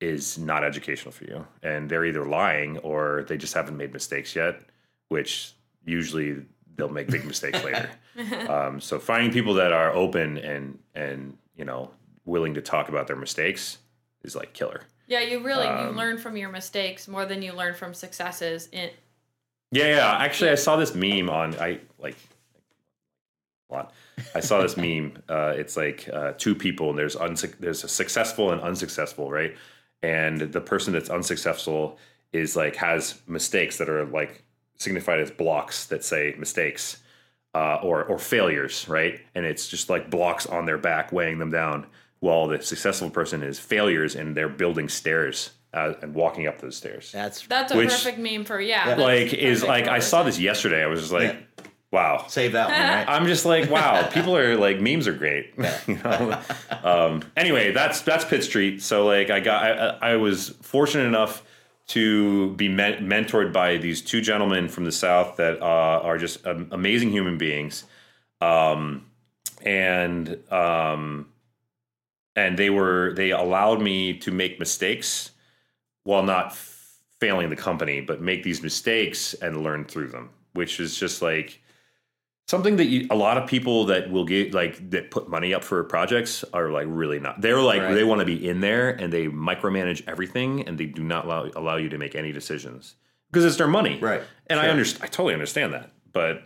is 0.00 0.38
not 0.38 0.64
educational 0.64 1.12
for 1.12 1.24
you. 1.24 1.46
And 1.62 1.90
they're 1.90 2.06
either 2.06 2.24
lying 2.24 2.78
or 2.78 3.26
they 3.28 3.36
just 3.36 3.52
haven't 3.52 3.76
made 3.76 3.92
mistakes 3.92 4.34
yet, 4.34 4.62
which 5.08 5.52
usually 5.84 6.46
they'll 6.80 6.88
make 6.88 7.08
big 7.08 7.24
mistakes 7.24 7.62
later. 7.64 7.90
Um, 8.48 8.80
so 8.80 8.98
finding 8.98 9.32
people 9.32 9.54
that 9.54 9.72
are 9.72 9.94
open 9.94 10.36
and 10.36 10.78
and 10.94 11.38
you 11.56 11.64
know 11.64 11.90
willing 12.26 12.54
to 12.54 12.60
talk 12.60 12.88
about 12.90 13.06
their 13.06 13.16
mistakes 13.16 13.78
is 14.24 14.36
like 14.36 14.52
killer. 14.52 14.82
Yeah, 15.06 15.20
you 15.20 15.40
really 15.40 15.66
Um, 15.66 15.86
you 15.86 15.92
learn 15.92 16.18
from 16.18 16.36
your 16.36 16.50
mistakes 16.50 17.08
more 17.08 17.24
than 17.24 17.40
you 17.40 17.52
learn 17.52 17.74
from 17.74 17.94
successes. 17.94 18.68
In 18.72 18.90
Yeah, 19.70 19.86
yeah. 19.86 20.16
Actually, 20.18 20.50
I 20.50 20.56
saw 20.56 20.76
this 20.76 20.94
meme 20.94 21.30
on 21.30 21.54
I 21.60 21.80
like 21.98 22.16
a 23.70 23.74
lot. 23.74 23.92
I 24.34 24.40
saw 24.40 24.60
this 24.60 24.76
meme. 24.76 25.22
Uh, 25.28 25.54
it's 25.56 25.76
like 25.76 26.08
uh, 26.12 26.32
two 26.36 26.54
people, 26.54 26.90
and 26.90 26.98
there's 26.98 27.16
unsuc 27.16 27.58
there's 27.58 27.84
a 27.84 27.88
successful 27.88 28.50
and 28.50 28.60
unsuccessful, 28.60 29.30
right? 29.30 29.56
And 30.02 30.40
the 30.40 30.60
person 30.60 30.92
that's 30.92 31.10
unsuccessful 31.10 31.98
is 32.32 32.56
like 32.56 32.76
has 32.76 33.20
mistakes 33.26 33.78
that 33.78 33.88
are 33.88 34.04
like 34.04 34.44
signified 34.80 35.20
as 35.20 35.30
blocks 35.30 35.86
that 35.86 36.02
say 36.04 36.34
mistakes 36.38 36.98
uh, 37.54 37.76
or 37.82 38.04
or 38.04 38.18
failures, 38.18 38.88
right? 38.88 39.20
And 39.34 39.44
it's 39.44 39.68
just 39.68 39.90
like 39.90 40.10
blocks 40.10 40.46
on 40.46 40.66
their 40.66 40.78
back 40.78 41.12
weighing 41.12 41.38
them 41.38 41.50
down. 41.50 41.86
While 42.20 42.48
the 42.48 42.60
successful 42.60 43.08
person 43.08 43.42
is 43.42 43.58
failures, 43.58 44.14
and 44.14 44.36
they're 44.36 44.50
building 44.50 44.90
stairs 44.90 45.52
uh, 45.72 45.94
and 46.02 46.14
walking 46.14 46.46
up 46.46 46.60
those 46.60 46.76
stairs 46.76 47.12
That's 47.12 47.46
that's 47.46 47.72
a 47.72 47.76
Which- 47.76 47.88
perfect 47.88 48.18
meme 48.18 48.44
for 48.44 48.60
yeah. 48.60 48.86
that's 48.86 49.00
like 49.00 49.32
is 49.32 49.62
like 49.62 49.84
for 49.84 49.90
I 49.92 50.00
saw 50.00 50.22
this 50.22 50.38
yesterday. 50.38 50.82
I 50.82 50.86
was 50.86 51.00
just 51.00 51.12
like, 51.12 51.36
wow. 51.90 52.24
save 52.28 52.52
that 52.52 52.68
one, 52.68 52.78
right? 52.78 53.08
I'm 53.08 53.26
just 53.26 53.46
like, 53.46 53.70
wow. 53.70 54.06
People 54.12 54.36
are 54.36 54.56
like 54.56 54.80
memes 54.80 55.06
are 55.06 55.14
great. 55.14 55.54
you 55.86 55.96
know? 55.96 56.38
um, 56.82 57.22
anyway, 57.36 57.72
that's 57.72 58.02
that's 58.02 58.24
Pitt 58.24 58.44
Street. 58.44 58.82
So 58.82 59.06
like 59.06 59.30
I 59.30 59.40
got 59.40 59.62
I, 59.62 59.70
I 59.70 60.12
I 60.12 60.16
was 60.16 60.50
fortunate 60.60 61.04
enough 61.04 61.42
to 61.90 62.52
be 62.54 62.68
men- 62.68 63.08
mentored 63.08 63.52
by 63.52 63.76
these 63.76 64.00
two 64.00 64.20
gentlemen 64.20 64.68
from 64.68 64.84
the 64.84 64.92
south 64.92 65.36
that 65.36 65.60
uh, 65.60 66.00
are 66.02 66.18
just 66.18 66.46
um, 66.46 66.68
amazing 66.70 67.10
human 67.10 67.36
beings. 67.36 67.84
Um, 68.40 69.06
and 69.62 70.38
um, 70.52 71.26
and 72.36 72.56
they 72.56 72.70
were 72.70 73.12
they 73.14 73.30
allowed 73.32 73.82
me 73.82 74.16
to 74.18 74.30
make 74.30 74.60
mistakes 74.60 75.32
while 76.04 76.22
not 76.22 76.46
f- 76.46 76.96
failing 77.18 77.50
the 77.50 77.56
company, 77.56 78.00
but 78.00 78.22
make 78.22 78.44
these 78.44 78.62
mistakes 78.62 79.34
and 79.34 79.62
learn 79.64 79.84
through 79.84 80.08
them, 80.08 80.30
which 80.52 80.78
is 80.78 80.96
just 80.96 81.22
like 81.22 81.59
something 82.48 82.76
that 82.76 82.86
you, 82.86 83.06
a 83.10 83.14
lot 83.16 83.38
of 83.38 83.48
people 83.48 83.84
that 83.86 84.10
will 84.10 84.24
get 84.24 84.52
like 84.54 84.90
that 84.90 85.10
put 85.10 85.28
money 85.28 85.54
up 85.54 85.62
for 85.64 85.82
projects 85.84 86.44
are 86.52 86.70
like 86.70 86.86
really 86.88 87.18
not. 87.20 87.40
They're 87.40 87.60
like 87.60 87.80
Right. 87.82 87.94
they 87.94 88.04
want 88.04 88.20
to 88.20 88.24
be 88.26 88.48
in 88.48 88.60
there 88.60 88.90
and 88.90 89.12
they 89.12 89.26
micromanage 89.26 90.02
everything 90.08 90.66
and 90.66 90.76
they 90.78 90.86
do 90.86 91.02
not 91.04 91.24
allow 91.26 91.48
allow 91.54 91.76
you 91.76 91.88
to 91.90 91.98
make 91.98 92.14
any 92.14 92.32
decisions 92.32 92.96
because 93.30 93.44
it's 93.44 93.56
their 93.56 93.68
money, 93.68 93.98
Right. 94.00 94.22
And 94.48 94.58
I 94.58 94.68
understand. 94.68 95.04
I 95.04 95.06
totally 95.06 95.34
understand 95.34 95.72
that, 95.74 95.90
but 96.12 96.42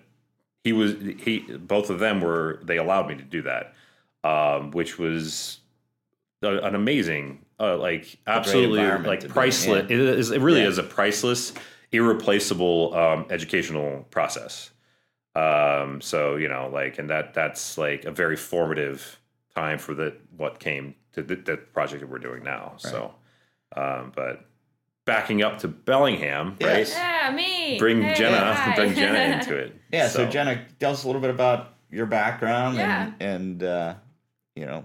he 0.62 0.72
was 0.72 0.94
he 1.18 1.38
both 1.40 1.88
of 1.90 1.98
them 1.98 2.20
were 2.20 2.60
they 2.64 2.76
allowed 2.76 3.08
me 3.08 3.14
to 3.16 3.22
do 3.22 3.42
that, 3.42 3.74
um, 4.24 4.70
which 4.72 4.98
was 4.98 5.60
a, 6.42 6.58
an 6.58 6.74
amazing 6.74 7.40
uh, 7.58 7.76
like 7.78 8.18
absolutely 8.26 8.82
like 9.08 9.22
be 9.22 9.28
priceless. 9.28 9.86
yeah. 9.88 9.96
It 9.96 10.00
is 10.18 10.30
it 10.32 10.40
really 10.42 10.60
Yeah. 10.62 10.68
is 10.68 10.76
a 10.78 10.82
priceless, 10.82 11.54
irreplaceable 11.92 12.94
um, 12.94 13.26
educational 13.30 14.06
process. 14.10 14.70
Um, 15.34 16.00
so 16.00 16.36
you 16.36 16.48
know, 16.48 16.68
like, 16.72 16.98
and 16.98 17.10
that 17.10 17.34
that's 17.34 17.76
like 17.76 18.04
a 18.04 18.10
very 18.12 18.36
formative 18.36 19.20
time 19.54 19.78
for 19.78 19.94
the 19.94 20.16
what 20.36 20.58
came 20.60 20.94
to 21.12 21.22
the, 21.22 21.36
the 21.36 21.56
project 21.56 22.00
that 22.00 22.08
we're 22.10 22.18
doing 22.18 22.42
now. 22.44 22.74
So, 22.78 23.14
um, 23.76 24.12
but 24.14 24.46
backing 25.04 25.42
up 25.42 25.58
to 25.58 25.68
Bellingham, 25.68 26.56
Yes. 26.60 26.94
right? 26.94 26.98
Yeah, 26.98 27.30
me. 27.34 27.78
Bring 27.78 28.02
Hey, 28.02 28.14
Jenna, 28.14 28.54
hi. 28.54 28.74
bring 28.76 28.94
Jenna 28.94 29.18
into 29.36 29.56
it. 29.56 29.76
Yeah, 29.92 30.08
so, 30.08 30.26
Jenna, 30.26 30.64
tell 30.80 30.92
us 30.92 31.04
a 31.04 31.06
little 31.06 31.20
bit 31.20 31.30
about 31.30 31.74
your 31.90 32.06
background 32.06 32.76
Yeah. 32.76 33.12
and, 33.20 33.22
and 33.22 33.62
uh, 33.62 33.94
you 34.56 34.66
know, 34.66 34.84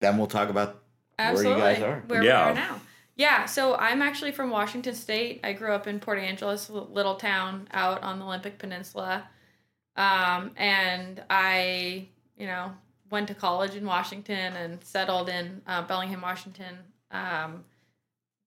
then 0.00 0.16
we'll 0.18 0.28
talk 0.28 0.48
about 0.50 0.82
Absolutely. 1.18 1.60
where 1.60 1.70
you 1.70 1.76
guys 1.76 1.82
are. 1.82 2.04
Where 2.06 2.22
Yeah. 2.22 2.44
we 2.44 2.50
are 2.52 2.54
now. 2.54 2.80
Yeah, 3.16 3.44
so 3.46 3.74
I'm 3.76 4.02
actually 4.02 4.32
from 4.32 4.50
Washington 4.50 4.94
State. 4.94 5.40
I 5.44 5.52
grew 5.52 5.72
up 5.72 5.86
in 5.86 6.00
Port 6.00 6.18
Angeles, 6.18 6.68
a 6.68 6.72
little 6.72 7.16
town 7.16 7.68
out 7.72 8.02
on 8.02 8.18
the 8.18 8.24
Olympic 8.24 8.58
Peninsula. 8.58 9.28
Um, 9.96 10.50
and 10.56 11.22
I, 11.30 12.06
you 12.36 12.46
know, 12.46 12.72
went 13.10 13.28
to 13.28 13.34
college 13.34 13.74
in 13.74 13.84
Washington 13.84 14.54
and 14.54 14.82
settled 14.84 15.28
in 15.28 15.62
uh, 15.66 15.82
Bellingham, 15.82 16.20
Washington. 16.20 16.78
Um, 17.10 17.64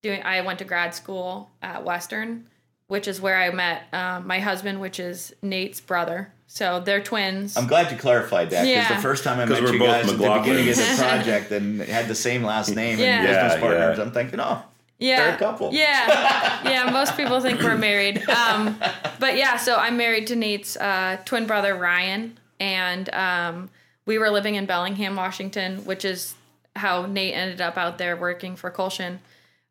doing, 0.04 0.22
I 0.24 0.42
went 0.42 0.60
to 0.60 0.66
grad 0.66 0.94
school 0.94 1.50
at 1.62 1.84
Western, 1.86 2.48
which 2.88 3.08
is 3.08 3.22
where 3.22 3.38
I 3.38 3.50
met 3.52 3.84
um, 3.94 4.28
my 4.28 4.40
husband, 4.40 4.82
which 4.82 5.00
is 5.00 5.34
Nate's 5.42 5.80
brother. 5.80 6.34
So 6.48 6.80
they're 6.80 7.02
twins. 7.02 7.58
I'm 7.58 7.68
glad 7.68 7.92
you 7.92 7.98
clarified 7.98 8.50
that 8.52 8.62
because 8.64 8.68
Yeah. 8.90 8.96
the 8.96 9.02
first 9.02 9.24
time 9.26 9.40
I 9.40 9.46
met 9.46 9.62
you 9.62 9.80
both 9.80 9.88
guys 9.88 10.10
at 10.12 10.18
the 10.18 10.40
beginning 10.40 10.70
of 10.70 10.76
the 10.78 10.96
project 10.98 11.52
and 11.52 11.82
had 11.82 12.08
the 12.08 12.16
same 12.16 12.44
last 12.44 12.74
name 12.74 13.00
Yeah. 13.00 13.18
and 13.20 13.28
business 13.28 13.54
Yeah, 13.54 13.60
partners, 13.60 13.98
yeah. 13.98 14.04
I'm 14.04 14.12
thinking, 14.12 14.40
oh, 14.40 14.64
yeah. 15.00 15.18
they're 15.18 15.36
a 15.36 15.38
couple. 15.38 15.74
Yeah, 15.74 16.64
yeah. 16.70 16.90
Most 16.92 17.16
people 17.18 17.40
think 17.40 17.62
we're 17.62 17.78
married, 17.78 18.28
um, 18.30 18.80
but 19.20 19.38
yeah. 19.38 19.58
So 19.58 19.76
I'm 19.76 19.98
married 19.98 20.28
to 20.28 20.36
Nate's 20.36 20.78
uh, 20.78 21.18
twin 21.26 21.48
brother 21.48 21.76
Ryan, 21.76 22.38
and 22.60 23.14
um, 23.14 23.70
we 24.06 24.18
were 24.18 24.30
living 24.30 24.56
in 24.56 24.66
Bellingham, 24.66 25.16
Washington, 25.16 25.86
which 25.86 26.06
is 26.06 26.36
how 26.76 27.06
Nate 27.06 27.36
ended 27.36 27.62
up 27.62 27.78
out 27.78 27.98
there 27.98 28.16
working 28.16 28.56
for 28.56 28.72
Kulshan. 28.72 29.20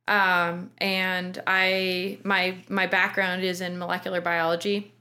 Um, 0.09 0.71
and 0.79 1.43
I 1.47 2.19
my 2.23 2.59
my 2.69 2.87
background 2.87 3.43
is 3.43 3.61
in 3.61 3.79
molecular 3.79 4.21
biology 4.21 4.93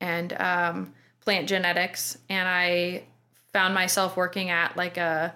and 0.00 0.32
um, 0.34 0.92
plant 1.20 1.48
genetics, 1.48 2.18
and 2.28 2.48
I 2.48 3.04
found 3.52 3.74
myself 3.74 4.16
working 4.16 4.50
at 4.50 4.76
like 4.76 4.96
a 4.96 5.34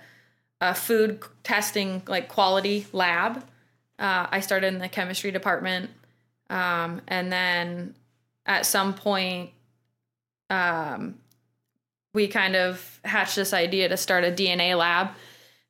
a 0.60 0.74
food 0.74 1.22
testing 1.42 2.02
like 2.06 2.28
quality 2.28 2.86
lab. 2.92 3.44
Uh, 3.98 4.26
I 4.30 4.40
started 4.40 4.68
in 4.68 4.78
the 4.78 4.88
chemistry 4.88 5.30
department, 5.30 5.90
um, 6.50 7.00
and 7.08 7.32
then 7.32 7.94
at 8.44 8.66
some 8.66 8.94
point, 8.94 9.50
um, 10.50 11.16
we 12.14 12.28
kind 12.28 12.56
of 12.56 13.00
hatched 13.04 13.36
this 13.36 13.52
idea 13.52 13.88
to 13.88 13.96
start 13.96 14.24
a 14.24 14.30
DNA 14.30 14.76
lab 14.76 15.10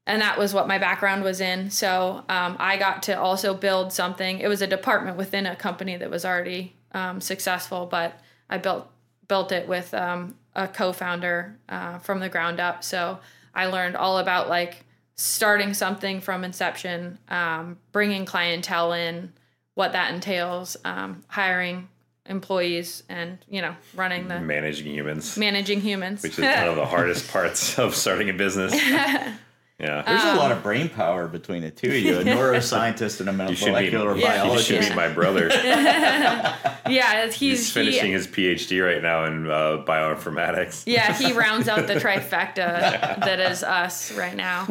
and 0.06 0.22
that 0.22 0.38
was 0.38 0.54
what 0.54 0.68
my 0.68 0.78
background 0.78 1.24
was 1.24 1.40
in. 1.40 1.70
So 1.70 2.24
um, 2.28 2.56
I 2.58 2.76
got 2.76 3.02
to 3.04 3.18
also 3.18 3.54
build 3.54 3.92
something. 3.92 4.38
It 4.38 4.46
was 4.46 4.62
a 4.62 4.66
department 4.66 5.16
within 5.16 5.46
a 5.46 5.56
company 5.56 5.96
that 5.96 6.08
was 6.08 6.24
already 6.24 6.74
um, 6.92 7.20
successful, 7.20 7.86
but 7.86 8.20
I 8.48 8.58
built 8.58 8.88
built 9.26 9.50
it 9.50 9.66
with 9.66 9.92
um, 9.92 10.36
a 10.54 10.68
co-founder 10.68 11.58
uh, 11.68 11.98
from 11.98 12.20
the 12.20 12.28
ground 12.28 12.60
up. 12.60 12.84
So 12.84 13.18
I 13.52 13.66
learned 13.66 13.96
all 13.96 14.18
about 14.18 14.48
like 14.48 14.85
starting 15.16 15.74
something 15.74 16.20
from 16.20 16.44
inception, 16.44 17.18
um, 17.28 17.78
bringing 17.92 18.24
clientele 18.24 18.92
in, 18.92 19.32
what 19.74 19.92
that 19.92 20.12
entails, 20.12 20.76
um, 20.84 21.24
hiring 21.28 21.88
employees, 22.26 23.02
and 23.08 23.38
you 23.48 23.60
know 23.62 23.74
running 23.94 24.28
the 24.28 24.40
managing 24.40 24.92
humans, 24.92 25.36
managing 25.36 25.80
humans, 25.80 26.22
which 26.22 26.38
is 26.38 26.44
one 26.44 26.68
of 26.68 26.76
the 26.76 26.86
hardest 26.94 27.30
parts 27.30 27.78
of 27.78 27.94
starting 27.94 28.30
a 28.30 28.34
business. 28.34 28.74
Yeah. 29.78 30.02
There's 30.02 30.24
a 30.24 30.36
lot 30.36 30.52
of 30.52 30.62
brain 30.62 30.88
power 30.88 31.28
between 31.28 31.60
the 31.60 31.70
two 31.70 31.88
of 31.88 31.96
you, 31.96 32.18
a 32.18 32.24
neuroscientist 32.24 33.20
and 33.20 33.28
a 33.28 33.32
molecular 33.32 34.14
be, 34.14 34.22
biologist. 34.22 34.70
You 34.70 34.82
should 34.82 34.90
be 34.90 34.96
my 34.96 35.08
brother. 35.08 35.48
yeah, 35.52 37.26
he's, 37.26 37.34
he's 37.34 37.72
finishing 37.72 38.06
he, 38.06 38.12
his 38.12 38.26
PhD 38.26 38.84
right 38.84 39.02
now 39.02 39.24
in 39.26 39.50
uh, 39.50 39.84
bioinformatics. 39.86 40.84
Yeah, 40.86 41.12
he 41.12 41.32
rounds 41.38 41.68
out 41.68 41.86
the 41.86 41.94
trifecta 41.94 43.20
that 43.20 43.38
is 43.38 43.62
us 43.62 44.12
right 44.12 44.34
now. 44.34 44.66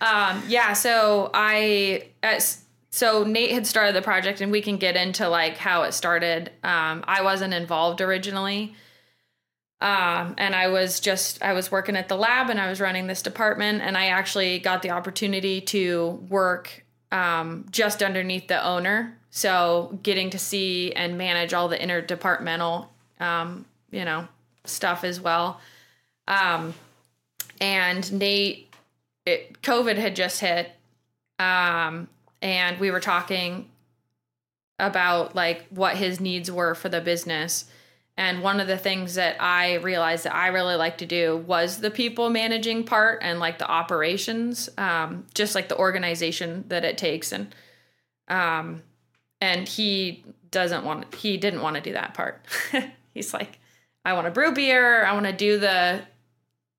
Um, 0.00 0.42
yeah, 0.48 0.72
so 0.72 1.30
I 1.32 2.08
as, 2.24 2.64
so 2.90 3.22
Nate 3.22 3.52
had 3.52 3.68
started 3.68 3.94
the 3.94 4.02
project, 4.02 4.40
and 4.40 4.50
we 4.50 4.62
can 4.62 4.78
get 4.78 4.96
into 4.96 5.28
like 5.28 5.58
how 5.58 5.84
it 5.84 5.92
started. 5.92 6.50
Um, 6.64 7.04
I 7.06 7.22
wasn't 7.22 7.54
involved 7.54 8.00
originally. 8.00 8.74
Um, 9.80 10.34
and 10.36 10.54
I 10.54 10.68
was 10.68 11.00
just, 11.00 11.42
I 11.42 11.54
was 11.54 11.72
working 11.72 11.96
at 11.96 12.08
the 12.08 12.16
lab 12.16 12.50
and 12.50 12.60
I 12.60 12.68
was 12.68 12.80
running 12.80 13.06
this 13.06 13.22
department. 13.22 13.82
And 13.82 13.96
I 13.96 14.06
actually 14.06 14.58
got 14.58 14.82
the 14.82 14.90
opportunity 14.90 15.60
to 15.62 16.20
work 16.28 16.84
um, 17.10 17.66
just 17.70 18.02
underneath 18.02 18.48
the 18.48 18.64
owner. 18.64 19.16
So 19.30 19.98
getting 20.02 20.30
to 20.30 20.38
see 20.38 20.92
and 20.92 21.16
manage 21.16 21.54
all 21.54 21.68
the 21.68 21.78
interdepartmental, 21.78 22.88
um, 23.20 23.64
you 23.90 24.04
know, 24.04 24.28
stuff 24.64 25.04
as 25.04 25.20
well. 25.20 25.60
Um, 26.28 26.74
and 27.60 28.12
Nate, 28.12 28.74
it, 29.24 29.62
COVID 29.62 29.96
had 29.96 30.14
just 30.14 30.40
hit. 30.40 30.72
Um, 31.38 32.08
and 32.42 32.78
we 32.78 32.90
were 32.90 33.00
talking 33.00 33.70
about 34.78 35.34
like 35.34 35.66
what 35.68 35.96
his 35.96 36.20
needs 36.20 36.50
were 36.50 36.74
for 36.74 36.88
the 36.88 37.00
business 37.00 37.66
and 38.20 38.42
one 38.42 38.60
of 38.60 38.66
the 38.66 38.76
things 38.76 39.14
that 39.14 39.40
I 39.40 39.76
realized 39.76 40.24
that 40.24 40.34
I 40.34 40.48
really 40.48 40.74
like 40.74 40.98
to 40.98 41.06
do 41.06 41.38
was 41.38 41.78
the 41.78 41.90
people 41.90 42.28
managing 42.28 42.84
part 42.84 43.20
and 43.22 43.40
like 43.40 43.56
the 43.56 43.66
operations, 43.66 44.68
um, 44.76 45.24
just 45.32 45.54
like 45.54 45.70
the 45.70 45.78
organization 45.78 46.66
that 46.68 46.84
it 46.84 46.98
takes. 46.98 47.32
And 47.32 47.54
um, 48.28 48.82
and 49.40 49.66
he 49.66 50.22
doesn't 50.50 50.84
want 50.84 51.14
he 51.14 51.38
didn't 51.38 51.62
want 51.62 51.76
to 51.76 51.80
do 51.80 51.94
that 51.94 52.12
part. 52.12 52.44
He's 53.14 53.32
like, 53.32 53.58
I 54.04 54.12
want 54.12 54.26
to 54.26 54.30
brew 54.30 54.52
beer. 54.52 55.02
I 55.02 55.14
want 55.14 55.24
to 55.24 55.32
do 55.32 55.58
the, 55.58 56.02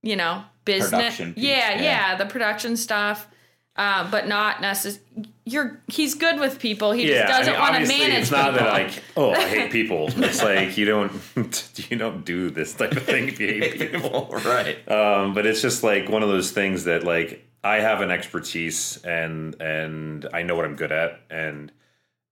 you 0.03 0.17
know, 0.17 0.43
business. 0.63 1.19
Yeah, 1.19 1.33
yeah, 1.35 1.81
yeah, 1.81 2.15
the 2.17 2.27
production 2.27 2.77
stuff. 2.77 3.27
Uh, 3.75 4.07
but 4.11 4.27
not 4.27 4.61
necessarily. 4.61 5.30
You're 5.43 5.81
he's 5.87 6.13
good 6.15 6.39
with 6.39 6.59
people. 6.59 6.91
He 6.91 7.09
yeah, 7.09 7.27
just 7.27 7.39
doesn't 7.39 7.53
I 7.55 7.71
mean, 7.71 7.71
want 7.71 7.85
to 7.85 7.97
manage. 7.97 8.21
It's 8.21 8.31
not 8.31 8.53
people. 8.53 8.65
that 8.65 8.73
like 8.73 9.03
oh 9.17 9.31
I 9.31 9.47
hate 9.47 9.71
people. 9.71 10.09
It's 10.17 10.43
like 10.43 10.77
you 10.77 10.85
don't 10.85 11.11
you 11.89 11.97
don't 11.97 12.23
do 12.23 12.49
this 12.49 12.73
type 12.73 12.91
of 12.91 13.03
thing 13.03 13.27
if 13.27 13.39
you 13.39 13.47
hate 13.47 13.79
people, 13.79 14.27
right? 14.45 14.89
Um, 14.91 15.33
but 15.33 15.45
it's 15.45 15.61
just 15.61 15.83
like 15.83 16.09
one 16.09 16.21
of 16.21 16.29
those 16.29 16.51
things 16.51 16.83
that 16.83 17.03
like 17.03 17.45
I 17.63 17.77
have 17.77 18.01
an 18.01 18.11
expertise 18.11 18.97
and 19.03 19.59
and 19.61 20.27
I 20.33 20.43
know 20.43 20.55
what 20.55 20.65
I'm 20.65 20.75
good 20.75 20.91
at 20.91 21.19
and 21.29 21.71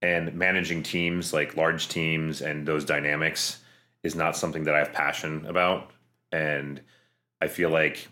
and 0.02 0.34
managing 0.34 0.84
teams 0.84 1.34
like 1.34 1.58
large 1.58 1.88
teams 1.88 2.42
and 2.42 2.68
those 2.68 2.86
dynamics 2.86 3.60
is 4.04 4.16
not 4.16 4.38
something 4.38 4.64
that 4.64 4.76
I 4.76 4.80
have 4.80 4.94
passion 4.94 5.46
about 5.46 5.92
and 6.32 6.82
I 7.42 7.48
feel 7.48 7.70
like 7.70 8.08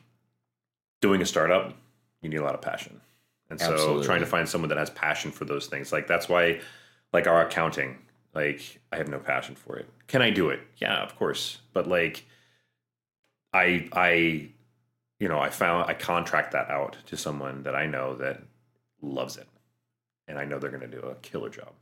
doing 1.02 1.22
a 1.22 1.26
startup 1.26 1.76
you 2.22 2.30
need 2.30 2.40
a 2.40 2.44
lot 2.44 2.56
of 2.56 2.62
passion 2.62 3.02
and 3.50 3.60
so 3.60 3.74
Absolutely. 3.74 4.06
trying 4.06 4.20
to 4.20 4.26
find 4.26 4.48
someone 4.48 4.70
that 4.70 4.78
has 4.78 4.90
passion 4.90 5.32
for 5.32 5.46
those 5.46 5.68
things. 5.68 5.92
Like 5.92 6.08
that's 6.08 6.28
why 6.28 6.62
like 7.14 7.28
our 7.28 7.46
accounting, 7.46 7.98
like 8.34 8.80
I 8.92 8.98
have 8.98 9.08
no 9.08 9.20
passion 9.20 9.56
for 9.56 9.78
it. 9.78 9.88
Can 10.08 10.22
I 10.22 10.30
do 10.30 10.50
it? 10.50 10.60
Yeah, 10.78 11.02
of 11.02 11.16
course. 11.16 11.60
But 11.74 11.88
like 11.88 12.26
I 13.54 13.88
I 13.94 14.50
you 15.20 15.28
know, 15.28 15.40
I 15.40 15.50
found 15.50 15.90
I 15.90 15.94
contract 15.94 16.52
that 16.52 16.70
out 16.70 16.98
to 17.08 17.18
someone 17.18 17.64
that 17.64 17.76
I 17.76 17.86
know 17.86 18.16
that 18.16 18.44
loves 19.02 19.38
it. 19.38 19.48
And 20.28 20.38
I 20.38 20.46
know 20.46 20.60
they're 20.60 20.70
going 20.70 20.90
to 20.90 21.02
do 21.02 21.08
a 21.08 21.16
killer 21.16 21.50
job. 21.50 21.74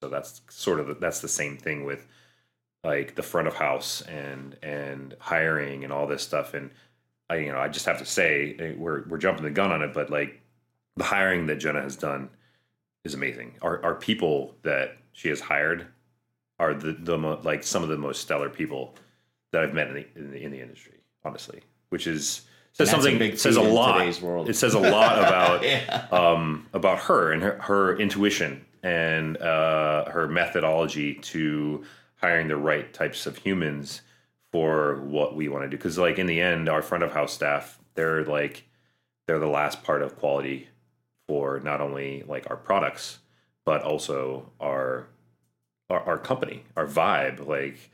So 0.00 0.08
that's 0.08 0.40
sort 0.50 0.78
of 0.78 0.86
the, 0.86 0.94
that's 0.94 1.20
the 1.20 1.28
same 1.28 1.56
thing 1.56 1.84
with 1.84 2.06
like 2.84 3.16
the 3.16 3.22
front 3.22 3.48
of 3.48 3.54
house 3.54 4.02
and 4.02 4.56
and 4.62 5.16
hiring 5.18 5.82
and 5.84 5.92
all 5.92 6.06
this 6.06 6.22
stuff 6.22 6.54
and 6.54 6.70
I 7.28 7.36
you 7.38 7.52
know 7.52 7.58
I 7.58 7.68
just 7.68 7.86
have 7.86 7.98
to 7.98 8.06
say 8.06 8.54
eh, 8.58 8.74
we're 8.76 9.04
we're 9.08 9.18
jumping 9.18 9.42
the 9.44 9.50
gun 9.50 9.72
on 9.72 9.82
it 9.82 9.92
but 9.92 10.08
like 10.08 10.40
the 10.96 11.04
hiring 11.04 11.46
that 11.46 11.56
Jenna 11.56 11.82
has 11.82 11.96
done 11.96 12.30
is 13.04 13.14
amazing. 13.14 13.54
Our, 13.62 13.82
our 13.84 13.94
people 13.94 14.54
that 14.62 14.96
she 15.12 15.28
has 15.28 15.40
hired 15.40 15.86
are 16.58 16.74
the, 16.74 16.92
the 16.92 17.18
mo- 17.18 17.40
like 17.42 17.62
some 17.62 17.82
of 17.82 17.88
the 17.88 17.98
most 17.98 18.20
stellar 18.20 18.50
people 18.50 18.94
that 19.52 19.62
I've 19.62 19.74
met 19.74 19.88
in 19.88 19.94
the, 19.94 20.06
in 20.16 20.30
the, 20.30 20.42
in 20.42 20.52
the 20.52 20.60
industry, 20.60 21.00
honestly, 21.24 21.60
which 21.90 22.06
is 22.06 22.42
says 22.72 22.90
something 22.90 23.20
a 23.20 23.36
says 23.36 23.56
a 23.56 23.62
lot. 23.62 24.06
It 24.48 24.54
says 24.54 24.74
a 24.74 24.78
lot 24.78 25.18
about 25.26 25.62
yeah. 25.62 26.06
um, 26.10 26.66
about 26.74 26.98
her 27.00 27.32
and 27.32 27.42
her, 27.42 27.58
her 27.62 27.96
intuition 27.98 28.64
and 28.82 29.36
uh, 29.38 30.10
her 30.10 30.28
methodology 30.28 31.14
to 31.14 31.84
hiring 32.16 32.48
the 32.48 32.56
right 32.56 32.92
types 32.92 33.26
of 33.26 33.38
humans 33.38 34.02
for 34.52 34.96
what 35.02 35.34
we 35.34 35.48
want 35.48 35.64
to 35.64 35.70
do. 35.70 35.76
Because 35.76 35.96
like 35.98 36.18
in 36.18 36.26
the 36.26 36.40
end, 36.40 36.68
our 36.68 36.82
front 36.82 37.02
of 37.02 37.12
house 37.12 37.32
staff, 37.32 37.78
they're 37.94 38.24
like 38.24 38.64
they're 39.26 39.38
the 39.38 39.46
last 39.46 39.82
part 39.82 40.02
of 40.02 40.18
quality 40.18 40.68
for 41.26 41.60
not 41.60 41.80
only 41.80 42.24
like 42.26 42.48
our 42.50 42.56
products 42.56 43.18
but 43.66 43.82
also 43.82 44.50
our 44.60 45.08
our, 45.90 46.00
our 46.00 46.18
company, 46.18 46.64
our 46.76 46.86
vibe. 46.86 47.46
Like, 47.46 47.90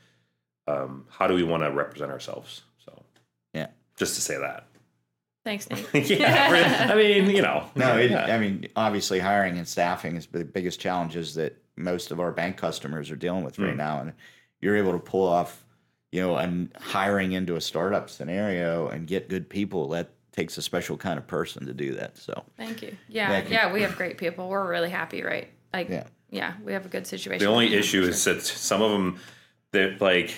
um, 0.67 1.05
how 1.09 1.27
do 1.27 1.33
we 1.33 1.43
want 1.43 1.63
to 1.63 1.71
represent 1.71 2.11
ourselves? 2.11 2.61
So, 2.85 3.03
yeah, 3.53 3.67
just 3.97 4.15
to 4.15 4.21
say 4.21 4.37
that. 4.37 4.67
Thanks, 5.43 5.69
Nate. 5.69 6.09
yeah, 6.09 6.87
I 6.89 6.95
mean, 6.95 7.29
you 7.29 7.41
know, 7.41 7.65
no, 7.75 7.97
it, 7.97 8.11
yeah. 8.11 8.33
I 8.33 8.39
mean, 8.39 8.67
obviously, 8.77 9.19
hiring 9.19 9.57
and 9.57 9.67
staffing 9.67 10.15
is 10.15 10.25
the 10.27 10.45
biggest 10.45 10.79
challenges 10.79 11.35
that 11.35 11.61
most 11.75 12.11
of 12.11 12.21
our 12.21 12.31
bank 12.31 12.55
customers 12.55 13.11
are 13.11 13.17
dealing 13.17 13.43
with 13.43 13.59
right 13.59 13.73
mm. 13.73 13.77
now, 13.77 13.99
and 13.99 14.13
you're 14.61 14.77
able 14.77 14.93
to 14.93 14.99
pull 14.99 15.27
off, 15.27 15.65
you 16.13 16.21
know, 16.21 16.37
and 16.37 16.71
hiring 16.79 17.33
into 17.33 17.57
a 17.57 17.61
startup 17.61 18.09
scenario 18.09 18.87
and 18.87 19.05
get 19.05 19.27
good 19.27 19.49
people. 19.49 19.89
That 19.89 20.11
takes 20.33 20.57
a 20.57 20.61
special 20.61 20.97
kind 20.97 21.17
of 21.17 21.25
person 21.25 21.65
to 21.67 21.73
do 21.73 21.93
that. 21.95 22.17
So 22.17 22.43
thank 22.57 22.81
you. 22.81 22.97
Yeah, 23.07 23.43
yeah, 23.47 23.71
we 23.71 23.83
have 23.83 23.95
great 23.95 24.17
people. 24.17 24.49
We're 24.49 24.67
really 24.67 24.89
happy, 24.89 25.23
right? 25.23 25.47
Like, 25.71 25.89
yeah, 25.89 26.03
yeah 26.29 26.53
we 26.65 26.73
have 26.73 26.85
a 26.85 26.89
good 26.89 27.07
situation. 27.07 27.45
The 27.45 27.51
only 27.51 27.73
issue 27.73 28.03
is 28.03 28.23
that 28.25 28.41
some 28.41 28.81
of 28.81 28.91
them, 28.91 29.19
they're 29.71 29.95
like 29.99 30.33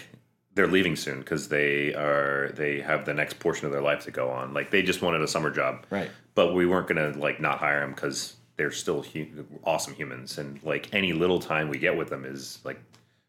they're 0.53 0.67
leaving 0.67 0.95
soon 0.95 1.19
because 1.19 1.49
they 1.49 1.93
are 1.95 2.51
they 2.55 2.79
have 2.81 3.05
the 3.05 3.13
next 3.13 3.39
portion 3.39 3.65
of 3.65 3.71
their 3.71 3.81
life 3.81 4.03
to 4.03 4.11
go 4.11 4.29
on. 4.29 4.53
Like 4.53 4.69
they 4.69 4.83
just 4.83 5.01
wanted 5.01 5.21
a 5.21 5.27
summer 5.27 5.49
job, 5.49 5.85
right? 5.89 6.09
But 6.35 6.53
we 6.53 6.65
weren't 6.65 6.87
gonna 6.87 7.13
like 7.17 7.39
not 7.39 7.57
hire 7.59 7.79
them 7.79 7.91
because 7.91 8.35
they're 8.57 8.71
still 8.71 9.01
hu- 9.01 9.45
awesome 9.63 9.93
humans, 9.93 10.37
and 10.37 10.61
like 10.63 10.93
any 10.93 11.13
little 11.13 11.39
time 11.39 11.69
we 11.69 11.77
get 11.77 11.97
with 11.97 12.09
them 12.09 12.25
is 12.25 12.59
like 12.63 12.79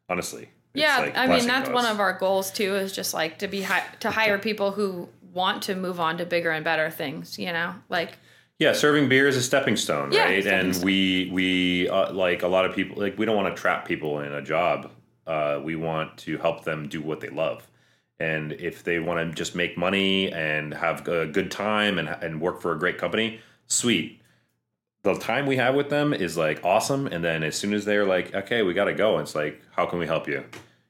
honestly. 0.09 0.49
Yeah, 0.75 0.99
like 0.99 1.17
I 1.17 1.27
mean 1.27 1.47
that's 1.47 1.71
one 1.71 1.87
of 1.87 2.01
our 2.01 2.13
goals 2.13 2.51
too. 2.51 2.75
Is 2.77 2.93
just 2.93 3.15
like 3.15 3.39
to 3.39 3.49
be 3.49 3.63
hi- 3.63 3.85
to 4.01 4.11
hire 4.11 4.39
people 4.39 4.73
who 4.73 5.09
want 5.37 5.63
to 5.65 5.75
move 5.77 6.01
on 6.01 6.19
to 6.19 6.27
bigger 6.27 6.51
and 6.51 6.65
better 6.65 6.91
things, 6.91 7.39
you 7.39 7.53
know? 7.53 7.75
Like 7.89 8.19
yeah, 8.59 8.73
serving 8.73 9.09
beer 9.11 9.29
is 9.29 9.37
a 9.37 9.43
stepping 9.43 9.77
stone, 9.77 10.11
yeah, 10.13 10.25
right? 10.25 10.43
Stepping 10.43 10.67
and 10.67 10.75
stone. 10.75 10.87
we 10.87 11.31
we 11.33 11.89
uh, 11.91 12.13
like 12.13 12.43
a 12.43 12.49
lot 12.49 12.65
of 12.65 12.75
people 12.75 12.97
like 13.01 13.19
we 13.19 13.25
don't 13.27 13.37
want 13.37 13.55
to 13.55 13.61
trap 13.61 13.87
people 13.87 14.21
in 14.21 14.33
a 14.33 14.43
job. 14.43 14.91
Uh, 15.27 15.61
we 15.63 15.77
want 15.77 16.17
to 16.19 16.39
help 16.39 16.65
them 16.65 16.89
do 16.89 17.01
what 17.03 17.21
they 17.21 17.29
love. 17.29 17.69
And 18.19 18.53
if 18.53 18.83
they 18.83 18.99
want 18.99 19.19
to 19.29 19.35
just 19.37 19.55
make 19.55 19.77
money 19.77 20.33
and 20.33 20.73
have 20.73 21.07
a 21.07 21.27
good 21.27 21.51
time 21.51 21.99
and 21.99 22.09
and 22.09 22.41
work 22.41 22.63
for 22.63 22.73
a 22.73 22.79
great 22.79 22.97
company, 22.99 23.41
sweet. 23.67 24.23
the 25.03 25.15
time 25.15 25.45
we 25.47 25.57
have 25.57 25.75
with 25.75 25.91
them 25.91 26.15
is 26.15 26.37
like 26.37 26.65
awesome, 26.65 27.07
and 27.07 27.23
then 27.23 27.43
as 27.45 27.55
soon 27.57 27.75
as 27.75 27.85
they're 27.85 28.07
like, 28.07 28.35
okay, 28.35 28.63
we 28.63 28.73
got 28.75 28.87
to 28.87 28.95
go, 28.95 29.19
it's 29.19 29.35
like, 29.35 29.61
how 29.77 29.85
can 29.87 29.99
we 29.99 30.07
help 30.07 30.27
you? 30.27 30.43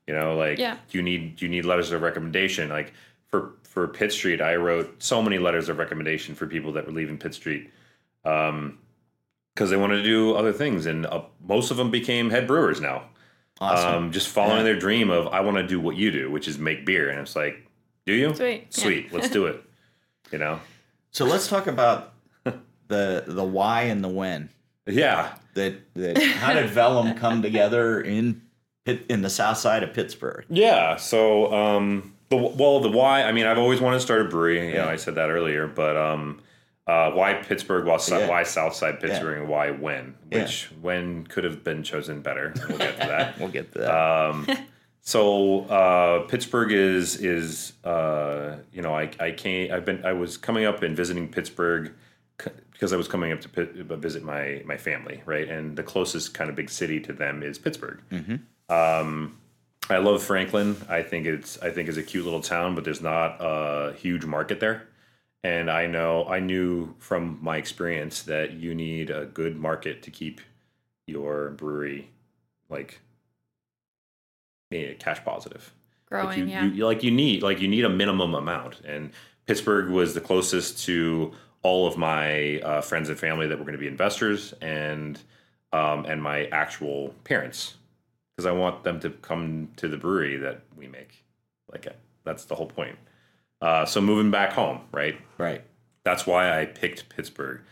You 0.07 0.15
know, 0.15 0.37
like, 0.37 0.59
Yeah. 0.59 0.77
do 0.89 0.99
you 0.99 1.03
need 1.03 1.37
do 1.37 1.45
you 1.47 1.51
need 1.51 1.65
letters 1.65 1.91
of 1.93 2.01
recommendation? 2.01 2.69
Like 2.71 2.93
for 3.27 3.41
for 3.77 3.87
Pitt 3.87 4.11
Street, 4.11 4.41
I 4.41 4.55
wrote 4.57 5.03
so 5.03 5.21
many 5.21 5.37
letters 5.37 5.69
of 5.69 5.77
recommendation 5.77 6.35
for 6.35 6.47
people 6.47 6.73
that 6.73 6.87
were 6.87 6.93
leaving 6.95 7.19
Pitt 7.19 7.35
Street. 7.35 7.71
Um, 8.25 8.79
because 9.55 9.69
they 9.69 9.77
wanted 9.77 9.97
to 9.97 10.03
do 10.03 10.35
other 10.35 10.51
things, 10.55 10.87
and 10.87 11.05
uh, 11.05 11.25
most 11.47 11.71
of 11.71 11.77
them 11.77 11.91
became 11.91 12.31
head 12.31 12.47
brewers 12.47 12.81
now. 12.81 13.03
Awesome. 13.61 13.95
Um, 14.05 14.13
just 14.13 14.29
following 14.29 14.59
Yeah. 14.59 14.63
their 14.63 14.79
dream 14.79 15.11
of 15.11 15.27
I 15.29 15.41
want 15.41 15.59
to 15.59 15.67
do 15.67 15.79
what 15.79 15.95
you 15.95 16.11
do, 16.11 16.31
which 16.31 16.49
is 16.49 16.57
make 16.59 16.87
beer, 16.87 17.11
and 17.11 17.21
it's 17.21 17.37
like, 17.37 17.67
do 18.07 18.15
you? 18.15 18.35
Sweet. 18.35 18.61
Yeah. 18.71 18.83
Sweet. 18.83 19.13
Let's 19.13 19.29
do 19.29 19.45
it. 19.47 19.63
You 20.33 20.39
know? 20.39 20.59
so 21.11 21.25
let's 21.27 21.47
talk 21.47 21.67
about 21.67 22.15
the 22.45 23.25
the 23.27 23.45
why 23.45 23.83
and 23.83 24.03
the 24.03 24.09
when. 24.09 24.49
Yeah. 24.87 25.37
That 25.53 25.75
that 25.95 26.17
how 26.19 26.55
did 26.55 26.71
Velum 26.71 27.17
come 27.19 27.43
together 27.43 28.01
in 28.01 28.41
Pitt, 28.87 29.05
in 29.11 29.21
the 29.21 29.31
south 29.31 29.59
side 29.59 29.83
of 29.83 29.93
Pittsburgh? 29.93 30.47
Yeah. 30.49 30.97
So, 30.97 31.53
um, 31.53 32.16
the 32.29 32.37
well, 32.37 32.81
the 32.81 32.91
why. 32.91 33.23
I 33.23 33.33
mean, 33.33 33.47
I've 33.47 33.59
always 33.59 33.81
wanted 33.81 33.97
to 33.99 34.03
start 34.03 34.23
a 34.23 34.25
brewery. 34.25 34.69
You 34.69 34.75
know, 34.79 34.89
I 34.89 34.97
said 34.97 35.15
that 35.17 35.31
earlier, 35.31 35.67
but 35.67 35.97
um, 35.97 36.41
uh, 36.87 37.11
why 37.13 37.35
Pittsburgh? 37.35 37.85
Why, 37.87 37.99
Yeah. 38.09 38.29
why 38.29 38.43
Southside 38.43 39.01
Pittsburgh? 39.01 39.39
And 39.41 39.49
why 39.49 39.71
when? 39.71 40.15
Yeah. 40.31 40.43
Which 40.43 40.71
when 40.81 41.27
could 41.27 41.45
have 41.45 41.63
been 41.65 41.83
chosen 41.83 42.21
better. 42.23 42.53
We'll 42.69 42.79
get 42.79 43.01
to 43.01 43.07
that. 43.07 43.39
We'll 43.41 43.49
get 43.49 43.73
to 43.73 43.79
that. 43.81 43.91
um, 43.95 44.47
so 45.01 45.61
uh, 45.67 46.21
Pittsburgh 46.27 46.73
is 46.73 47.17
is 47.17 47.73
uh, 47.85 48.57
you 48.73 48.83
know 48.83 48.95
I 48.97 49.11
I 49.21 49.31
came 49.31 49.73
I've 49.73 49.85
been 49.85 50.05
I 50.05 50.13
was 50.13 50.37
coming 50.37 50.65
up 50.65 50.83
and 50.83 50.97
visiting 50.97 51.29
Pittsburgh 51.29 51.93
c- 52.41 52.51
because 52.73 52.93
I 52.93 52.97
was 52.97 53.07
coming 53.07 53.31
up 53.33 53.41
to 53.43 53.49
Pitt, 53.49 53.77
uh, 53.89 53.95
visit 53.97 54.25
my 54.25 54.63
my 54.67 54.77
family 54.77 55.23
right 55.27 55.49
and 55.49 55.77
the 55.77 55.85
closest 55.85 56.35
kind 56.35 56.51
of 56.51 56.57
big 56.57 56.71
city 56.71 56.99
to 57.01 57.13
them 57.13 57.43
is 57.45 57.57
Pittsburgh. 57.59 58.01
Um, 58.69 59.39
I 59.89 59.99
love 59.99 60.23
Franklin. 60.23 60.77
I 60.89 61.03
think 61.03 61.27
it's 61.27 61.59
I 61.63 61.71
think 61.71 61.89
it's 61.89 61.99
a 61.99 62.03
cute 62.03 62.25
little 62.25 62.41
town, 62.41 62.75
but 62.75 62.85
there's 62.85 63.03
not 63.03 63.37
a 63.41 63.93
huge 63.95 64.25
market 64.25 64.61
there. 64.61 64.89
And 65.45 65.71
I 65.71 65.87
know 65.87 66.27
I 66.27 66.41
knew 66.41 66.95
from 66.99 67.39
my 67.41 67.57
experience 67.57 68.23
that 68.25 68.55
you 68.55 68.75
need 68.75 69.11
a 69.11 69.27
good 69.27 69.57
market 69.57 70.03
to 70.03 70.11
keep 70.11 70.41
your 71.07 71.51
brewery 71.51 72.11
like 72.69 73.01
eh, 74.73 74.95
cash 74.99 75.25
positive. 75.25 75.73
Growing, 76.07 76.27
Like 76.27 76.39
you, 76.39 76.47
yeah. 76.47 76.65
you 76.65 76.87
like 76.87 77.03
you 77.03 77.11
need 77.11 77.43
like 77.43 77.61
you 77.61 77.69
need 77.69 77.85
a 77.85 77.89
minimum 77.89 78.35
amount, 78.35 78.81
and 78.81 79.13
Pittsburgh 79.47 79.91
was 79.91 80.15
the 80.15 80.21
closest 80.21 80.85
to 80.87 81.33
all 81.63 81.87
of 81.87 81.97
my 81.97 82.61
uh, 82.61 82.81
friends 82.81 83.09
and 83.09 83.19
family 83.19 83.47
that 83.49 83.59
were 83.59 83.65
going 83.65 83.75
to 83.75 83.79
be 83.79 83.89
investors, 83.89 84.53
and 84.61 85.21
um, 85.73 86.05
and 86.07 86.23
my 86.23 86.47
actual 86.47 87.15
parents, 87.25 87.75
because 88.37 88.47
I 88.47 88.53
want 88.53 88.85
them 88.85 89.01
to 89.01 89.11
come 89.11 89.69
to 89.77 89.89
the 89.89 89.97
brewery 89.97 90.37
that 90.37 90.61
we 90.77 90.89
make. 90.89 91.25
Like 91.73 91.87
that's 92.25 92.45
the 92.45 92.55
whole 92.55 92.67
point. 92.67 92.99
Uh, 93.63 93.87
so 93.87 94.01
moving 94.01 94.31
back 94.31 94.53
home, 94.53 94.81
right? 94.93 95.19
right. 95.39 95.63
That's 96.05 96.27
why 96.27 96.61
I 96.61 96.67
picked 96.67 97.09
Pittsburgh. 97.09 97.63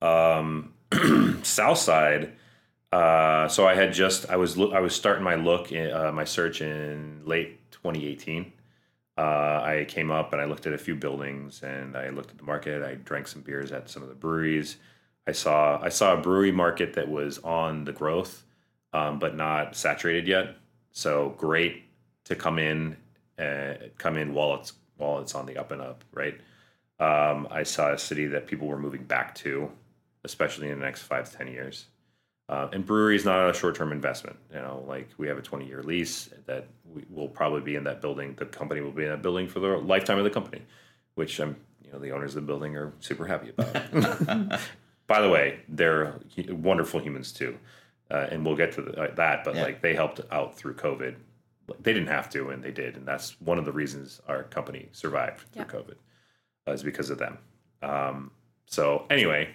Um, 0.00 0.72
South 1.42 1.78
Side. 1.78 2.32
Uh, 2.92 3.48
so 3.48 3.66
I 3.66 3.74
had 3.74 3.92
just 3.92 4.30
I 4.30 4.36
was 4.36 4.56
I 4.56 4.78
was 4.78 4.94
starting 4.94 5.24
my 5.24 5.34
look 5.34 5.72
in, 5.72 5.92
uh, 5.92 6.12
my 6.12 6.24
search 6.24 6.60
in 6.60 7.22
late 7.24 7.70
2018. 7.72 8.52
Uh, 9.16 9.20
I 9.20 9.86
came 9.88 10.10
up 10.10 10.32
and 10.32 10.40
I 10.40 10.44
looked 10.44 10.66
at 10.66 10.72
a 10.72 10.78
few 10.78 10.94
buildings 10.94 11.62
and 11.62 11.96
I 11.96 12.10
looked 12.10 12.30
at 12.30 12.38
the 12.38 12.44
market. 12.44 12.82
I 12.82 12.94
drank 12.94 13.28
some 13.28 13.42
beers 13.42 13.72
at 13.72 13.90
some 13.90 14.02
of 14.02 14.08
the 14.08 14.14
breweries. 14.14 14.76
I 15.26 15.32
saw 15.32 15.80
I 15.82 15.88
saw 15.88 16.14
a 16.14 16.20
brewery 16.20 16.52
market 16.52 16.94
that 16.94 17.08
was 17.08 17.38
on 17.38 17.84
the 17.84 17.92
growth, 17.92 18.43
um, 18.94 19.18
but 19.18 19.36
not 19.36 19.76
saturated 19.76 20.26
yet. 20.26 20.56
So 20.92 21.34
great 21.36 21.82
to 22.24 22.36
come 22.36 22.58
in, 22.58 22.96
uh, 23.38 23.74
come 23.98 24.16
in 24.16 24.32
while 24.32 24.54
it's 24.54 24.72
while 24.96 25.18
it's 25.18 25.34
on 25.34 25.44
the 25.44 25.58
up 25.58 25.72
and 25.72 25.82
up, 25.82 26.04
right? 26.12 26.40
Um, 27.00 27.48
I 27.50 27.64
saw 27.64 27.92
a 27.92 27.98
city 27.98 28.26
that 28.28 28.46
people 28.46 28.68
were 28.68 28.78
moving 28.78 29.02
back 29.02 29.34
to, 29.36 29.70
especially 30.22 30.70
in 30.70 30.78
the 30.78 30.84
next 30.84 31.02
five 31.02 31.28
to 31.28 31.36
ten 31.36 31.48
years. 31.48 31.86
Uh, 32.48 32.68
and 32.72 32.86
brewery 32.86 33.16
is 33.16 33.24
not 33.24 33.48
a 33.48 33.54
short-term 33.54 33.90
investment. 33.90 34.36
You 34.52 34.60
know, 34.60 34.84
like 34.86 35.08
we 35.16 35.26
have 35.28 35.38
a 35.38 35.42
20-year 35.42 35.82
lease 35.82 36.28
that 36.44 36.66
we 36.84 37.02
will 37.08 37.28
probably 37.28 37.62
be 37.62 37.74
in 37.74 37.84
that 37.84 38.02
building. 38.02 38.34
The 38.36 38.44
company 38.44 38.82
will 38.82 38.92
be 38.92 39.04
in 39.04 39.08
that 39.08 39.22
building 39.22 39.48
for 39.48 39.60
the 39.60 39.68
lifetime 39.78 40.18
of 40.18 40.24
the 40.24 40.30
company, 40.30 40.60
which 41.14 41.40
I'm, 41.40 41.56
you 41.82 41.90
know, 41.90 41.98
the 41.98 42.12
owners 42.12 42.36
of 42.36 42.42
the 42.42 42.46
building 42.46 42.76
are 42.76 42.92
super 43.00 43.26
happy 43.26 43.48
about. 43.56 44.60
By 45.06 45.22
the 45.22 45.30
way, 45.30 45.60
they're 45.68 46.20
wonderful 46.50 47.00
humans 47.00 47.32
too, 47.32 47.58
uh, 48.14 48.28
and 48.30 48.44
we'll 48.46 48.56
get 48.56 48.72
to 48.72 48.82
the, 48.82 48.92
uh, 49.00 49.14
that. 49.14 49.44
But 49.44 49.54
Yeah. 49.56 49.62
like 49.62 49.80
they 49.82 49.94
helped 49.94 50.20
out 50.30 50.56
through 50.56 50.74
COVID. 50.74 51.14
Like, 51.68 51.82
They 51.82 51.92
didn't 51.92 52.08
have 52.08 52.28
to, 52.30 52.50
and 52.50 52.62
they 52.62 52.70
did, 52.70 52.96
and 52.96 53.06
that's 53.06 53.40
one 53.40 53.58
of 53.58 53.64
the 53.64 53.72
reasons 53.72 54.20
our 54.28 54.42
company 54.44 54.88
survived 54.92 55.40
through 55.52 55.62
Yeah. 55.62 55.78
COVID, 55.80 55.96
uh, 56.68 56.72
is 56.72 56.82
because 56.82 57.10
of 57.10 57.18
them. 57.18 57.38
Um, 57.82 58.30
so 58.66 59.06
anyway, 59.10 59.48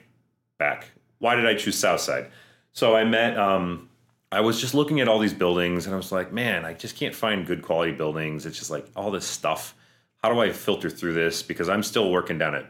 back. 0.57 0.87
Why 1.19 1.35
did 1.35 1.45
I 1.45 1.55
choose 1.55 1.77
Southside? 1.77 2.27
So 2.71 2.95
I 2.95 3.03
met. 3.03 3.37
Um, 3.37 3.89
I 4.31 4.41
was 4.41 4.61
just 4.61 4.75
looking 4.75 4.99
at 5.01 5.07
all 5.07 5.17
these 5.19 5.33
buildings, 5.33 5.85
and 5.87 5.93
I 5.93 5.97
was 5.97 6.11
like, 6.11 6.31
man, 6.31 6.63
I 6.63 6.73
just 6.73 6.95
can't 6.95 7.15
find 7.15 7.47
good 7.47 7.61
quality 7.63 7.91
buildings. 7.91 8.45
It's 8.45 8.57
just 8.59 8.69
like 8.69 8.85
all 8.95 9.09
this 9.11 9.25
stuff. 9.25 9.73
How 10.21 10.31
do 10.31 10.39
I 10.39 10.51
filter 10.51 10.89
through 10.89 11.13
this? 11.13 11.41
Because 11.41 11.67
I'm 11.69 11.81
still 11.83 12.11
working 12.11 12.37
down 12.37 12.53
at 12.55 12.65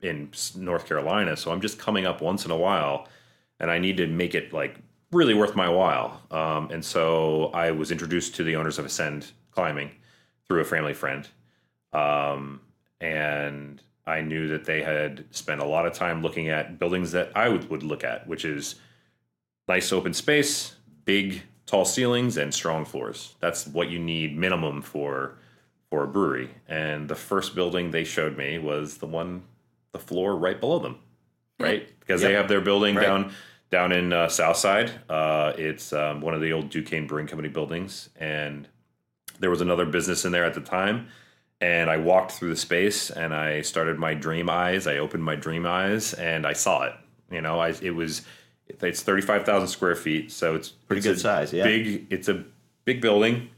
in 0.00 0.30
North 0.56 0.86
Carolina, 0.86 1.36
so 1.36 1.50
I'm 1.52 1.60
just 1.60 1.78
coming 1.78 2.04
up 2.04 2.20
once 2.20 2.44
in 2.44 2.50
a 2.50 2.56
while, 2.56 3.08
and 3.60 3.70
I 3.70 3.78
need 3.78 3.96
to 3.98 4.06
make 4.06 4.34
it 4.34 4.52
like 4.52 4.76
really 5.14 5.34
worth 5.34 5.54
my 5.54 5.68
while. 5.68 6.20
Um, 6.30 6.70
and 6.70 6.84
so 6.84 7.46
I 7.54 7.70
was 7.70 7.90
introduced 7.90 8.34
to 8.36 8.44
the 8.44 8.56
owners 8.56 8.78
of 8.78 8.84
Ascend 8.84 9.32
Climbing 9.52 9.90
through 10.46 10.60
a 10.60 10.64
family 10.64 10.92
friend, 10.94 11.28
um, 11.92 12.60
and 13.00 13.80
I 14.06 14.20
knew 14.20 14.48
that 14.48 14.64
they 14.64 14.82
had 14.82 15.24
spent 15.30 15.60
a 15.60 15.64
lot 15.64 15.86
of 15.86 15.92
time 15.94 16.22
looking 16.22 16.48
at 16.48 16.78
buildings 16.78 17.12
that 17.12 17.30
I 17.34 17.48
would, 17.48 17.70
would 17.70 17.82
look 17.82 18.04
at, 18.04 18.26
which 18.26 18.44
is 18.44 18.74
nice 19.68 19.92
open 19.92 20.12
space, 20.12 20.74
big 21.04 21.42
tall 21.66 21.84
ceilings, 21.84 22.36
and 22.36 22.52
strong 22.52 22.84
floors. 22.84 23.34
That's 23.40 23.66
what 23.66 23.88
you 23.88 23.98
need 23.98 24.36
minimum 24.36 24.82
for 24.82 25.36
for 25.88 26.02
a 26.04 26.08
brewery. 26.08 26.50
And 26.68 27.08
the 27.08 27.14
first 27.14 27.54
building 27.54 27.90
they 27.92 28.04
showed 28.04 28.36
me 28.36 28.58
was 28.58 28.98
the 28.98 29.06
one, 29.06 29.44
the 29.92 29.98
floor 29.98 30.34
right 30.36 30.58
below 30.58 30.80
them, 30.80 30.98
right? 31.60 31.88
Because 32.00 32.20
they 32.20 32.32
have 32.32 32.48
their 32.48 32.60
building 32.60 32.96
Right. 32.96 33.06
down 33.06 33.32
down 33.74 33.90
in 33.90 34.12
uh, 34.12 34.28
Southside. 34.28 34.92
Uh, 35.10 35.52
it's 35.58 35.92
um, 35.92 36.20
one 36.20 36.32
of 36.32 36.40
the 36.40 36.52
old 36.52 36.70
Duquesne 36.70 37.08
Brewing 37.08 37.26
Company 37.26 37.48
buildings, 37.48 38.08
and 38.14 38.68
there 39.40 39.50
was 39.50 39.60
another 39.60 39.84
business 39.84 40.24
in 40.24 40.30
there 40.30 40.44
at 40.44 40.54
the 40.54 40.60
time. 40.60 41.08
And 41.60 41.90
I 41.90 41.96
walked 41.96 42.30
through 42.32 42.50
the 42.50 42.56
space, 42.56 43.10
and 43.10 43.34
I 43.34 43.62
started 43.62 43.98
my 43.98 44.14
dream 44.14 44.48
eyes. 44.48 44.86
I 44.86 44.98
opened 44.98 45.24
my 45.24 45.34
dream 45.34 45.66
eyes, 45.66 46.14
and 46.14 46.46
I 46.46 46.52
saw 46.52 46.84
it. 46.84 46.92
You 47.32 47.40
know, 47.40 47.58
I 47.58 47.70
it 47.82 47.90
was 47.90 48.22
it's 48.68 49.02
thirty 49.02 49.22
five 49.22 49.44
thousand 49.44 49.68
square 49.68 49.96
feet, 49.96 50.30
so 50.30 50.54
it's 50.54 50.68
Pretty 50.68 51.00
it's 51.00 51.06
good 51.08 51.18
size, 51.18 51.52
yeah. 51.52 51.64
Big. 51.64 52.06
It's 52.10 52.28
a 52.28 52.44
big 52.84 53.00
building, 53.00 53.48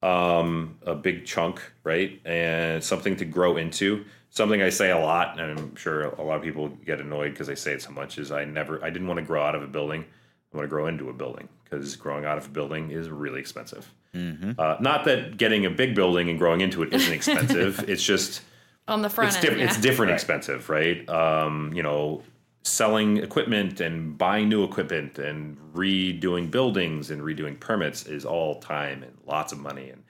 um, 0.00 0.78
a 0.86 0.94
big 0.94 1.24
chunk, 1.26 1.60
right, 1.82 2.20
and 2.24 2.84
something 2.84 3.16
to 3.16 3.24
grow 3.24 3.56
into. 3.56 4.04
Something 4.36 4.60
I 4.60 4.68
say 4.68 4.90
a 4.90 4.98
lot, 4.98 5.40
and 5.40 5.58
I'm 5.58 5.74
sure 5.76 6.02
a 6.04 6.22
lot 6.22 6.36
of 6.36 6.42
people 6.42 6.68
get 6.84 7.00
annoyed 7.00 7.30
because 7.30 7.48
I 7.48 7.54
say 7.54 7.72
it 7.72 7.80
so 7.80 7.90
much. 7.90 8.18
Is 8.18 8.30
I 8.30 8.44
never, 8.44 8.84
I 8.84 8.90
didn't 8.90 9.08
want 9.08 9.18
to 9.18 9.24
grow 9.24 9.42
out 9.42 9.54
of 9.54 9.62
a 9.62 9.66
building. 9.66 10.04
I 10.52 10.56
want 10.56 10.66
to 10.66 10.68
grow 10.68 10.86
into 10.88 11.08
a 11.08 11.12
building 11.14 11.48
because 11.64 11.96
growing 11.96 12.26
out 12.26 12.36
of 12.36 12.44
a 12.46 12.50
building 12.50 12.90
is 12.90 13.08
really 13.08 13.40
expensive. 13.40 13.90
Uh, 14.14 14.76
not 14.80 15.04
that 15.06 15.36
getting 15.38 15.64
a 15.66 15.70
big 15.70 15.94
building 15.94 16.28
and 16.30 16.38
growing 16.38 16.60
into 16.60 16.82
it 16.82 16.92
isn't 16.92 17.12
expensive. 17.12 17.84
it's 17.88 18.02
just 18.02 18.42
On 18.88 19.00
the 19.02 19.08
front 19.10 19.28
it's 19.28 19.36
end, 19.36 19.42
different. 19.42 19.60
yeah. 19.62 19.66
It's 19.68 19.80
different 19.80 20.10
Right. 20.10 20.14
expensive, 20.16 20.68
right? 20.70 21.08
Um, 21.08 21.72
you 21.74 21.82
know, 21.82 22.22
selling 22.62 23.16
equipment 23.18 23.80
and 23.80 24.16
buying 24.18 24.48
new 24.48 24.64
equipment 24.64 25.18
and 25.18 25.56
redoing 25.74 26.50
buildings 26.50 27.10
and 27.10 27.22
redoing 27.22 27.58
permits 27.60 28.06
is 28.06 28.24
all 28.24 28.60
time 28.60 29.02
and 29.02 29.12
lots 29.26 29.52
of 29.52 29.58
money. 29.58 29.90
And 29.90 30.02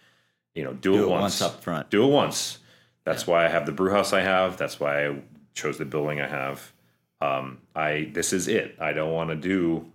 you 0.55 0.65
know, 0.65 0.73
do, 0.73 0.93
Do 0.93 0.99
it, 0.99 1.03
it 1.03 1.09
once. 1.11 1.21
once 1.41 1.43
up 1.43 1.63
front. 1.63 1.91
Do 1.91 2.05
it 2.05 2.11
once. 2.11 2.59
That's 3.07 3.25
why 3.25 3.45
I 3.45 3.49
have 3.49 3.67
the 3.67 3.73
brew 3.73 3.93
house 3.93 4.13
I 4.13 4.21
have. 4.21 4.57
That's 4.57 4.81
why 4.81 5.07
I 5.07 5.23
chose 5.55 5.79
the 5.79 5.85
building 5.85 6.21
I 6.21 6.27
have. 6.27 6.73
Um, 7.21 7.63
I 7.75 8.11
this 8.13 8.33
is 8.33 8.49
it. 8.49 8.77
I 8.81 8.93
don't 8.93 9.13
want 9.13 9.31
to 9.31 9.37
do 9.37 9.91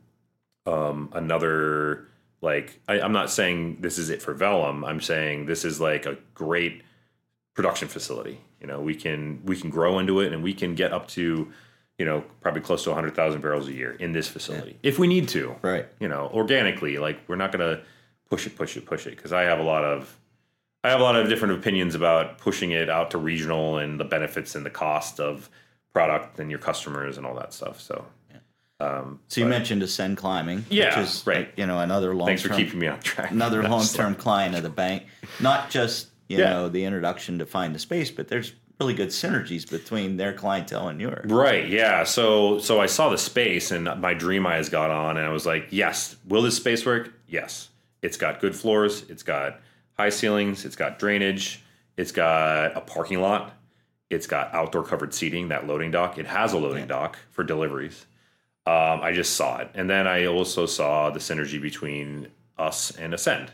um, 0.65 1.10
another 1.13 2.08
like 2.41 2.80
I, 2.88 3.02
I'm 3.02 3.12
not 3.12 3.30
saying 3.30 3.82
this 3.82 3.97
is 3.97 4.10
it 4.10 4.21
for 4.21 4.34
Velum. 4.34 4.88
I'm 4.88 5.02
saying 5.02 5.45
this 5.45 5.65
is 5.65 5.82
like 5.82 6.06
a 6.06 6.17
great 6.34 6.84
production 7.54 7.89
facility. 7.89 8.39
You 8.62 8.67
know, 8.67 8.80
we 8.80 8.95
can 8.95 9.41
we 9.43 9.58
can 9.58 9.69
grow 9.69 10.00
into 10.00 10.21
it 10.21 10.32
and 10.32 10.41
we 10.41 10.54
can 10.54 10.74
get 10.74 10.93
up 10.93 11.10
to, 11.10 11.52
you 11.97 12.06
know, 12.06 12.24
probably 12.39 12.62
close 12.62 12.86
to 12.86 12.91
100,000 12.91 13.41
barrels 13.41 13.67
a 13.67 13.74
year 13.74 13.91
in 13.91 14.13
this 14.13 14.30
facility 14.30 14.80
if 14.84 14.97
we 14.97 15.08
need 15.08 15.28
to. 15.30 15.54
Right. 15.62 15.86
You 16.00 16.08
know, 16.08 16.32
organically. 16.34 16.97
Like 16.97 17.19
we're 17.28 17.36
not 17.36 17.52
going 17.52 17.76
to 17.76 17.84
push 18.30 18.47
it, 18.47 18.56
push 18.56 18.78
it, 18.78 18.86
push 18.86 19.06
it 19.06 19.17
because 19.17 19.34
I 19.34 19.41
have 19.41 19.60
a 19.60 19.63
lot 19.63 19.84
of 19.84 20.17
I 20.84 20.89
have 20.89 21.00
a 21.00 21.04
lot 21.04 21.15
of 21.15 21.30
different 21.30 21.54
opinions 21.60 21.94
about 21.96 22.38
pushing 22.39 22.72
it 22.72 22.89
out 22.89 23.12
to 23.12 23.17
regional 23.17 23.78
and 23.78 24.00
the 24.00 24.04
benefits 24.04 24.56
and 24.56 24.65
the 24.65 24.70
cost 24.72 25.20
of 25.20 25.50
product 25.94 26.39
and 26.39 26.50
your 26.50 26.60
customers 26.60 27.17
and 27.17 27.26
all 27.26 27.36
that 27.36 27.54
stuff. 27.54 27.80
So 27.80 28.06
Um, 28.80 29.20
So 29.28 29.41
you 29.41 29.46
mentioned 29.48 29.84
Ascend 29.84 30.17
Climbing, 30.17 30.65
Yeah, 30.72 30.98
which 31.00 31.06
is 31.08 31.24
right. 31.28 31.50
You 31.56 31.67
know, 31.67 31.80
another 31.80 32.15
long 32.15 32.26
thanks 32.30 32.41
for 32.41 32.48
term 32.48 32.58
keeping 32.58 32.80
me 32.80 32.88
on 32.88 33.00
track. 33.02 33.30
another 33.30 33.62
long 33.70 33.86
term 33.86 34.15
client 34.15 34.56
of 34.56 34.63
the 34.63 34.70
bank. 34.72 35.04
Not 35.39 35.70
just 35.70 36.08
you 36.28 36.39
Yeah. 36.39 36.50
know 36.50 36.70
the 36.70 36.84
introduction 36.86 37.38
to 37.39 37.46
find 37.46 37.76
the 37.76 37.80
space, 37.80 38.10
but 38.10 38.28
there's 38.28 38.54
really 38.80 38.96
good 38.96 39.10
synergies 39.10 39.70
between 39.70 40.17
their 40.17 40.34
clientele 40.34 40.88
and 40.88 41.00
yours. 41.00 41.30
Right. 41.32 41.67
Yeah. 41.70 42.04
So 42.06 42.58
so 42.58 42.82
I 42.82 42.88
saw 42.88 43.10
the 43.10 43.20
space 43.20 43.70
and 43.70 43.84
my 44.02 44.15
dream 44.15 44.48
eyes 44.48 44.67
got 44.70 44.89
on 44.89 45.15
and 45.17 45.28
I 45.28 45.30
was 45.30 45.46
like, 45.46 45.67
yes, 45.70 46.15
will 46.28 46.41
this 46.41 46.56
space 46.56 46.84
work? 46.84 47.13
Yes. 47.28 47.70
It's 48.02 48.17
got 48.17 48.39
good 48.39 48.56
floors, 48.56 49.04
it's 49.10 49.22
got 49.22 49.60
high 50.02 50.10
ceilings, 50.10 50.66
it's 50.66 50.76
got 50.76 50.98
drainage, 50.98 51.62
it's 51.96 52.12
got 52.12 52.76
a 52.76 52.82
parking 52.82 53.22
lot, 53.22 53.54
it's 54.10 54.26
got 54.26 54.52
outdoor 54.52 54.84
covered 54.84 55.14
seating, 55.14 55.50
that 55.50 55.68
loading 55.68 55.92
dock. 55.92 56.18
It 56.18 56.26
has 56.26 56.54
a 56.54 56.58
loading 56.58 56.88
dock 56.88 57.20
for 57.30 57.44
deliveries. 57.44 58.08
Um, 58.66 59.02
I 59.02 59.12
just 59.12 59.36
saw 59.36 59.60
it. 59.60 59.70
And 59.76 59.88
then 59.88 60.08
I 60.08 60.26
also 60.26 60.66
saw 60.66 61.12
the 61.12 61.20
synergy 61.20 61.62
between 61.62 62.30
us 62.58 62.90
and 62.98 63.14
Ascend, 63.14 63.52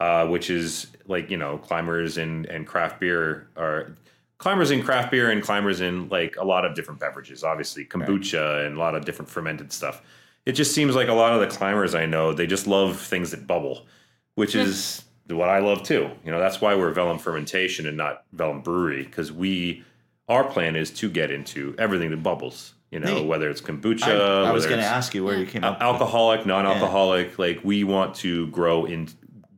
uh, 0.00 0.26
which 0.26 0.50
is 0.50 0.88
like, 1.06 1.30
you 1.30 1.36
know, 1.36 1.56
climbers 1.58 2.18
and, 2.18 2.46
and 2.46 2.66
craft 2.66 2.98
beer 2.98 3.46
are 3.56 3.92
climbers 4.38 4.72
in 4.72 4.82
craft 4.82 5.12
beer 5.12 5.30
and 5.30 5.40
climbers 5.40 5.80
in 5.80 6.08
like 6.08 6.34
a 6.36 6.44
lot 6.44 6.64
of 6.64 6.74
different 6.74 6.98
beverages, 6.98 7.44
obviously 7.44 7.84
kombucha 7.84 8.66
and 8.66 8.76
a 8.76 8.78
lot 8.80 8.96
of 8.96 9.04
different 9.04 9.30
fermented 9.30 9.72
stuff. 9.72 10.02
It 10.46 10.52
just 10.52 10.74
seems 10.74 10.96
like 10.96 11.06
a 11.06 11.14
lot 11.14 11.32
of 11.32 11.40
the 11.40 11.46
climbers 11.46 11.94
I 11.94 12.06
know, 12.06 12.32
they 12.32 12.48
just 12.48 12.66
love 12.66 12.98
things 13.00 13.30
that 13.30 13.46
bubble, 13.46 13.86
which 14.34 14.56
is 14.56 15.05
what 15.28 15.48
I 15.48 15.58
love 15.58 15.82
too. 15.82 16.10
You 16.24 16.30
know, 16.30 16.38
that's 16.38 16.60
why 16.60 16.74
we're 16.74 16.92
Velum 16.92 17.20
Fermentation 17.20 17.86
and 17.86 17.96
not 17.96 18.24
Velum 18.34 18.62
Brewery 18.62 19.02
because 19.04 19.32
we, 19.32 19.84
our 20.28 20.44
plan 20.44 20.76
is 20.76 20.90
to 20.92 21.10
get 21.10 21.30
into 21.30 21.74
everything 21.78 22.10
that 22.10 22.22
bubbles. 22.22 22.74
You 22.92 23.00
know, 23.00 23.14
Neat. 23.16 23.26
whether 23.26 23.50
it's 23.50 23.60
kombucha, 23.60 24.44
I, 24.44 24.48
I 24.48 24.52
was 24.52 24.64
going 24.64 24.78
to 24.78 24.86
ask 24.86 25.12
you 25.14 25.24
where 25.24 25.36
you 25.36 25.44
came 25.44 25.64
up. 25.64 25.74
with- 25.74 25.82
alcoholic, 25.82 26.46
non-alcoholic. 26.46 27.38
Like 27.38 27.60
we 27.64 27.82
want 27.84 28.14
to 28.16 28.46
grow 28.48 28.84
in. 28.84 29.08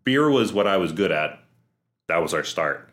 Beer 0.05 0.31
was 0.31 0.53
what 0.53 0.67
I 0.67 0.79
was 0.79 0.93
good 0.93 1.13
at. 1.13 1.39
That 2.09 2.23
was 2.23 2.33
our 2.33 2.43
start. 2.43 2.89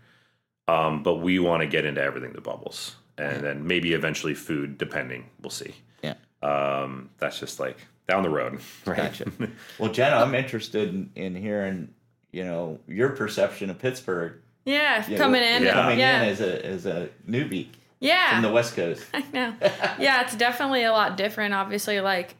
Um, 0.67 1.03
but 1.03 1.15
we 1.15 1.39
want 1.39 1.61
to 1.61 1.67
get 1.67 1.85
into 1.85 2.01
everything 2.01 2.33
that 2.33 2.43
bubbles, 2.43 2.95
and 3.17 3.43
then 3.43 3.65
maybe 3.67 3.93
eventually 3.93 4.33
food, 4.33 4.77
depending. 4.77 5.29
We'll 5.41 5.51
see. 5.51 5.75
Yeah. 6.03 6.15
Um, 6.43 7.11
that's 7.17 7.39
just 7.39 7.59
like 7.59 7.77
down 8.09 8.23
the 8.23 8.29
road, 8.29 8.59
right? 8.85 8.97
Gotcha. 8.97 9.31
Well, 9.79 9.91
Jenna, 9.91 10.17
I'm 10.17 10.35
interested 10.35 10.89
in, 10.89 11.11
in 11.15 11.35
hearing 11.35 11.93
you 12.36 12.43
know 12.43 12.80
your 12.88 13.10
perception 13.10 13.69
of 13.69 13.80
Pittsburgh 13.80 14.34
Yeah, 14.65 15.06
you 15.08 15.13
know, 15.13 15.24
coming 15.24 15.41
in. 15.41 15.63
Yeah. 15.63 15.74
coming 15.74 16.00
yeah. 16.00 16.24
in 16.24 16.30
as 16.30 16.41
a 16.41 16.65
as 16.65 16.86
a 16.86 17.10
newbie 17.28 17.69
yeah. 18.00 18.34
from 18.34 18.41
the 18.41 18.52
West 18.52 18.76
Coast. 18.76 19.06
I 19.13 19.24
know. 19.34 19.54
yeah, 20.00 20.21
it's 20.21 20.36
definitely 20.36 20.84
a 20.84 20.91
lot 20.91 21.15
different. 21.15 21.54
Obviously, 21.54 22.02
like 22.02 22.36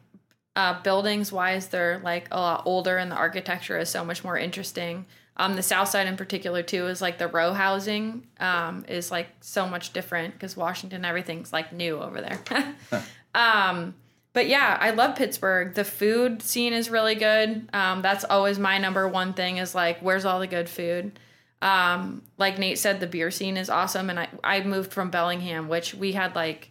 uh, 0.54 0.80
buildings 0.82 1.32
wise, 1.32 1.68
they're 1.68 2.00
like 2.04 2.28
a 2.30 2.36
lot 2.36 2.62
older, 2.66 2.98
and 2.98 3.10
the 3.10 3.16
architecture 3.16 3.78
is 3.78 3.88
so 3.88 4.04
much 4.04 4.22
more 4.22 4.36
interesting. 4.36 5.06
Um, 5.38 5.54
the 5.54 5.62
South 5.62 5.88
Side 5.88 6.06
in 6.06 6.16
particular 6.16 6.62
too 6.62 6.86
is 6.88 7.02
like 7.02 7.18
the 7.18 7.28
row 7.28 7.52
housing 7.52 8.26
um, 8.38 8.84
is 8.88 9.10
like 9.10 9.28
so 9.40 9.66
much 9.66 9.92
different 9.92 10.34
because 10.34 10.56
Washington 10.56 11.04
everything's 11.04 11.52
like 11.52 11.72
new 11.72 11.98
over 11.98 12.20
there. 12.20 12.74
um, 13.34 13.94
but 14.36 14.48
yeah, 14.48 14.76
I 14.78 14.90
love 14.90 15.16
Pittsburgh. 15.16 15.72
The 15.72 15.82
food 15.82 16.42
scene 16.42 16.74
is 16.74 16.90
really 16.90 17.14
good. 17.14 17.70
Um, 17.72 18.02
that's 18.02 18.22
always 18.22 18.58
my 18.58 18.76
number 18.76 19.08
one 19.08 19.32
thing 19.32 19.56
is 19.56 19.74
like 19.74 20.00
where's 20.00 20.26
all 20.26 20.40
the 20.40 20.46
good 20.46 20.68
food. 20.68 21.18
Um, 21.62 22.20
like 22.36 22.58
Nate 22.58 22.78
said, 22.78 23.00
the 23.00 23.06
beer 23.06 23.30
scene 23.30 23.56
is 23.56 23.70
awesome, 23.70 24.10
and 24.10 24.20
I 24.20 24.28
I 24.44 24.60
moved 24.62 24.92
from 24.92 25.08
Bellingham, 25.08 25.68
which 25.68 25.94
we 25.94 26.12
had 26.12 26.34
like 26.34 26.70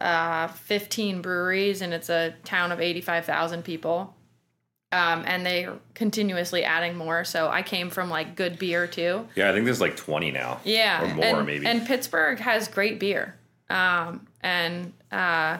uh 0.00 0.48
15 0.48 1.22
breweries, 1.22 1.80
and 1.80 1.94
it's 1.94 2.10
a 2.10 2.34
town 2.42 2.72
of 2.72 2.80
85,000 2.80 3.62
people. 3.62 4.12
Um, 4.90 5.22
and 5.28 5.46
they're 5.46 5.78
continuously 5.94 6.64
adding 6.64 6.96
more. 6.96 7.24
So 7.24 7.48
I 7.48 7.62
came 7.62 7.88
from 7.88 8.10
like 8.10 8.34
good 8.34 8.58
beer 8.58 8.88
too. 8.88 9.28
Yeah, 9.36 9.50
I 9.50 9.52
think 9.52 9.64
there's 9.64 9.80
like 9.80 9.96
20 9.96 10.32
now. 10.32 10.58
Yeah, 10.64 11.04
or 11.04 11.14
more 11.14 11.24
and, 11.24 11.46
maybe. 11.46 11.66
And 11.66 11.86
Pittsburgh 11.86 12.40
has 12.40 12.66
great 12.66 12.98
beer. 12.98 13.36
Um, 13.70 14.26
and 14.42 14.92
uh, 15.12 15.58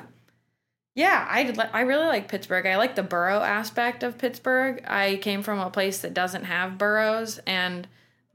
yeah, 0.96 1.24
I 1.30 1.54
I 1.72 1.82
really 1.82 2.06
like 2.06 2.26
Pittsburgh. 2.26 2.66
I 2.66 2.76
like 2.78 2.96
the 2.96 3.02
borough 3.04 3.40
aspect 3.42 4.02
of 4.02 4.18
Pittsburgh. 4.18 4.82
I 4.88 5.16
came 5.16 5.42
from 5.44 5.60
a 5.60 5.70
place 5.70 5.98
that 6.00 6.14
doesn't 6.14 6.44
have 6.44 6.78
boroughs, 6.78 7.38
and 7.46 7.86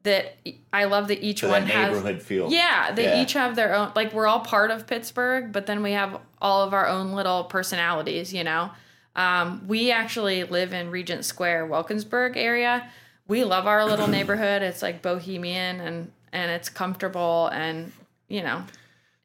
that 0.03 0.35
I 0.71 0.85
love 0.85 1.09
that 1.09 1.21
each 1.23 1.41
So 1.41 1.49
one 1.49 1.65
that 1.65 1.71
has. 1.71 1.93
neighborhood 1.93 2.21
feel. 2.21 2.51
Yeah, 2.51 2.91
they 2.91 3.05
Yeah. 3.05 3.21
each 3.23 3.33
have 3.33 3.55
their 3.55 3.73
own. 3.75 3.91
Like 3.95 4.13
we're 4.13 4.27
all 4.27 4.39
part 4.41 4.71
of 4.71 4.87
Pittsburgh, 4.87 5.51
but 5.51 5.65
then 5.65 5.81
we 5.83 5.91
have 5.93 6.19
all 6.41 6.63
of 6.63 6.73
our 6.73 6.87
own 6.87 7.11
little 7.13 7.43
personalities. 7.45 8.31
You 8.33 8.43
know, 8.43 8.71
um, 9.15 9.67
we 9.67 9.91
actually 9.91 10.43
live 10.43 10.71
in 10.71 10.89
Regent 10.91 11.25
Square, 11.25 11.65
Wilkinsburg 11.67 12.37
area. 12.37 12.89
We 13.27 13.43
love 13.43 13.65
our 13.67 13.85
little 13.85 14.07
neighborhood. 14.17 14.61
It's 14.61 14.81
like 14.83 15.01
bohemian 15.01 15.79
and 15.81 16.11
and 16.31 16.51
it's 16.51 16.69
comfortable 16.69 17.47
and 17.47 17.91
you 18.27 18.43
know, 18.43 18.63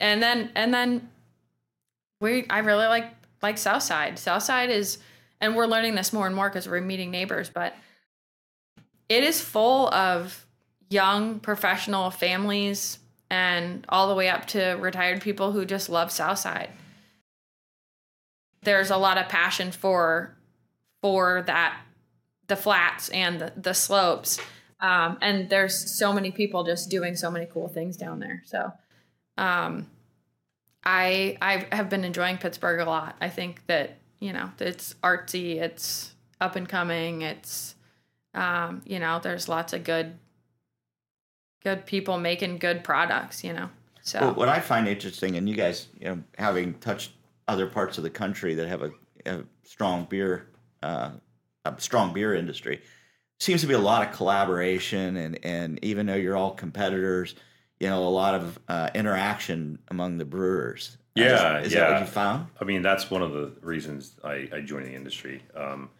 and 0.00 0.22
then 0.22 0.50
and 0.54 0.72
then 0.74 1.08
we 2.20 2.46
I 2.50 2.58
really 2.60 2.86
like 2.86 3.15
like 3.42 3.58
Southside. 3.58 4.18
Southside 4.18 4.70
is, 4.70 4.98
and 5.40 5.54
we're 5.56 5.66
learning 5.66 5.94
this 5.94 6.12
more 6.12 6.26
and 6.26 6.34
more 6.34 6.48
because 6.48 6.68
we're 6.68 6.80
meeting 6.80 7.10
neighbors, 7.10 7.50
but 7.50 7.74
it 9.08 9.22
is 9.22 9.40
full 9.40 9.88
of 9.94 10.46
young 10.88 11.40
professional 11.40 12.10
families 12.10 12.98
and 13.30 13.84
all 13.88 14.08
the 14.08 14.14
way 14.14 14.28
up 14.28 14.46
to 14.46 14.76
retired 14.80 15.20
people 15.20 15.52
who 15.52 15.64
just 15.64 15.88
love 15.88 16.10
Southside. 16.10 16.70
There's 18.62 18.90
a 18.90 18.96
lot 18.96 19.18
of 19.18 19.28
passion 19.28 19.70
for 19.72 20.36
for 21.02 21.42
that 21.46 21.80
the 22.48 22.56
flats 22.56 23.08
and 23.10 23.40
the, 23.40 23.52
the 23.56 23.74
slopes. 23.74 24.38
Um, 24.80 25.18
and 25.20 25.48
there's 25.48 25.98
so 25.98 26.12
many 26.12 26.30
people 26.30 26.64
just 26.64 26.90
doing 26.90 27.16
so 27.16 27.30
many 27.30 27.46
cool 27.46 27.68
things 27.68 27.96
down 27.96 28.20
there. 28.20 28.42
So 28.44 28.72
um, 29.36 29.88
I 30.86 31.36
I 31.42 31.66
have 31.72 31.90
been 31.90 32.04
enjoying 32.04 32.38
Pittsburgh 32.38 32.80
a 32.80 32.84
lot. 32.84 33.16
I 33.20 33.28
think 33.28 33.66
that, 33.66 33.98
you 34.20 34.32
know, 34.32 34.50
it's 34.60 34.94
artsy, 35.02 35.56
it's 35.56 36.14
up 36.40 36.54
and 36.54 36.68
coming, 36.68 37.22
it's 37.22 37.74
um, 38.32 38.82
you 38.86 39.00
know, 39.00 39.18
there's 39.20 39.48
lots 39.48 39.72
of 39.72 39.82
good 39.82 40.16
good 41.64 41.84
people 41.84 42.18
making 42.18 42.58
good 42.58 42.84
products, 42.84 43.42
you 43.42 43.52
know. 43.52 43.68
So 44.02 44.20
Well, 44.20 44.34
what 44.34 44.48
I 44.48 44.60
find 44.60 44.86
interesting, 44.86 45.36
and 45.36 45.48
you 45.48 45.56
guys, 45.56 45.88
you 45.98 46.06
know, 46.06 46.22
having 46.38 46.74
touched 46.74 47.10
other 47.48 47.66
parts 47.66 47.98
of 47.98 48.04
the 48.04 48.10
country 48.10 48.54
that 48.54 48.68
have 48.68 48.82
a, 48.82 48.92
a 49.26 49.42
strong 49.64 50.06
beer, 50.08 50.46
uh, 50.84 51.10
a 51.64 51.74
strong 51.78 52.12
beer 52.12 52.36
industry, 52.36 52.82
seems 53.40 53.60
to 53.62 53.66
be 53.66 53.74
a 53.74 53.78
lot 53.78 54.06
of 54.06 54.14
collaboration, 54.14 55.16
and 55.16 55.44
and 55.44 55.80
even 55.82 56.06
though 56.06 56.14
you're 56.14 56.36
all 56.36 56.52
competitors, 56.52 57.34
you 57.80 57.88
know, 57.88 58.06
a 58.06 58.08
lot 58.08 58.34
of 58.34 58.58
uh, 58.68 58.90
interaction 58.94 59.78
among 59.88 60.18
the 60.18 60.24
brewers. 60.24 60.96
Yeah, 61.14 61.60
is, 61.60 61.68
is 61.68 61.72
yeah. 61.74 61.80
that 61.80 61.92
what 61.92 62.00
you 62.00 62.06
found? 62.06 62.48
I 62.60 62.64
mean, 62.64 62.82
that's 62.82 63.10
one 63.10 63.22
of 63.22 63.32
the 63.32 63.52
reasons 63.62 64.12
I, 64.22 64.48
I 64.52 64.60
joined 64.60 64.86
the 64.86 64.94
industry. 64.94 65.42
Um, 65.54 65.90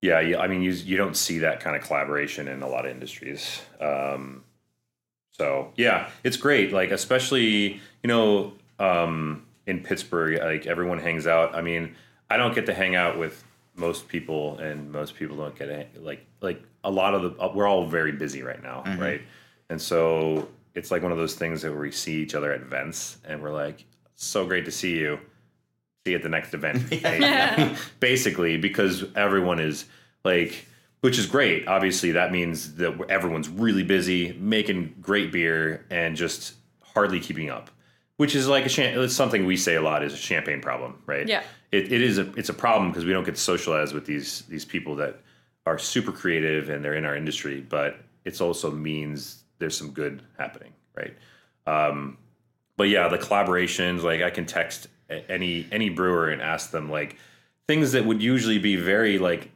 yeah, 0.00 0.20
yeah, 0.20 0.40
I 0.40 0.48
mean, 0.48 0.62
you 0.62 0.72
you 0.72 0.96
don't 0.96 1.16
see 1.16 1.38
that 1.38 1.60
kind 1.60 1.76
of 1.76 1.82
collaboration 1.82 2.48
in 2.48 2.62
a 2.62 2.68
lot 2.68 2.86
of 2.86 2.90
industries. 2.90 3.62
Um, 3.80 4.42
so 5.30 5.72
yeah, 5.76 6.10
it's 6.24 6.36
great. 6.36 6.72
Like 6.72 6.90
especially 6.90 7.80
you 8.02 8.08
know 8.08 8.52
um, 8.78 9.46
in 9.66 9.82
Pittsburgh, 9.82 10.40
like 10.40 10.66
everyone 10.66 10.98
hangs 10.98 11.26
out. 11.26 11.54
I 11.54 11.62
mean, 11.62 11.94
I 12.28 12.36
don't 12.36 12.54
get 12.54 12.66
to 12.66 12.74
hang 12.74 12.96
out 12.96 13.18
with 13.18 13.44
most 13.76 14.08
people, 14.08 14.58
and 14.58 14.90
most 14.90 15.14
people 15.14 15.36
don't 15.36 15.56
get 15.56 15.66
to, 15.66 16.00
like 16.00 16.26
like 16.40 16.62
a 16.84 16.90
lot 16.90 17.14
of 17.14 17.22
the. 17.22 17.48
We're 17.54 17.68
all 17.68 17.86
very 17.86 18.12
busy 18.12 18.42
right 18.42 18.62
now, 18.62 18.82
right? 18.98 19.22
And 19.70 19.80
so 19.80 20.48
it's 20.74 20.90
like 20.90 21.02
one 21.02 21.12
of 21.12 21.18
those 21.18 21.34
things 21.34 21.62
that 21.62 21.70
where 21.70 21.80
we 21.80 21.92
see 21.92 22.22
each 22.22 22.34
other 22.34 22.52
at 22.52 22.60
events, 22.62 23.18
and 23.24 23.42
we're 23.42 23.52
like, 23.52 23.84
so 24.14 24.46
great 24.46 24.64
to 24.66 24.70
see 24.70 24.96
you. 24.98 25.18
See 26.04 26.12
you 26.12 26.16
at 26.16 26.22
the 26.22 26.28
next 26.28 26.54
event. 26.54 26.92
Yeah. 27.02 27.76
Basically, 28.00 28.56
because 28.56 29.04
everyone 29.14 29.60
is 29.60 29.84
like, 30.24 30.66
which 31.00 31.18
is 31.18 31.26
great. 31.26 31.66
Obviously, 31.68 32.12
that 32.12 32.32
means 32.32 32.76
that 32.76 33.06
everyone's 33.08 33.48
really 33.48 33.82
busy 33.82 34.32
making 34.38 34.94
great 35.00 35.32
beer 35.32 35.84
and 35.90 36.16
just 36.16 36.54
hardly 36.94 37.20
keeping 37.20 37.50
up. 37.50 37.70
Which 38.16 38.34
is 38.34 38.46
like 38.46 38.66
a 38.66 38.68
cham- 38.68 39.00
it's 39.00 39.16
something 39.16 39.46
we 39.46 39.56
say 39.56 39.74
a 39.74 39.82
lot 39.82 40.04
is 40.04 40.12
a 40.12 40.16
champagne 40.16 40.60
problem, 40.60 41.02
right? 41.06 41.26
Yeah. 41.26 41.42
It, 41.72 41.92
it 41.92 42.02
is 42.02 42.18
a 42.18 42.30
it's 42.34 42.50
a 42.50 42.54
problem 42.54 42.90
because 42.90 43.04
we 43.04 43.12
don't 43.12 43.24
get 43.24 43.38
socialized 43.38 43.94
with 43.94 44.06
these 44.06 44.42
these 44.42 44.64
people 44.64 44.94
that 44.96 45.20
are 45.66 45.78
super 45.78 46.12
creative 46.12 46.68
and 46.68 46.84
they're 46.84 46.94
in 46.94 47.04
our 47.04 47.16
industry, 47.16 47.60
but 47.60 47.96
it's 48.24 48.40
also 48.40 48.70
means 48.70 49.41
there's 49.62 49.76
some 49.76 49.92
good 49.92 50.22
happening, 50.38 50.72
right? 50.94 51.14
Um, 51.66 52.18
but 52.76 52.88
yeah, 52.88 53.08
the 53.08 53.18
collaborations, 53.18 54.02
like 54.02 54.20
I 54.22 54.30
can 54.30 54.44
text 54.44 54.88
any 55.08 55.66
any 55.72 55.88
brewer 55.88 56.28
and 56.30 56.42
ask 56.42 56.70
them 56.70 56.90
like 56.90 57.16
things 57.66 57.92
that 57.92 58.04
would 58.04 58.22
usually 58.22 58.58
be 58.58 58.76
very 58.76 59.18
like 59.18 59.50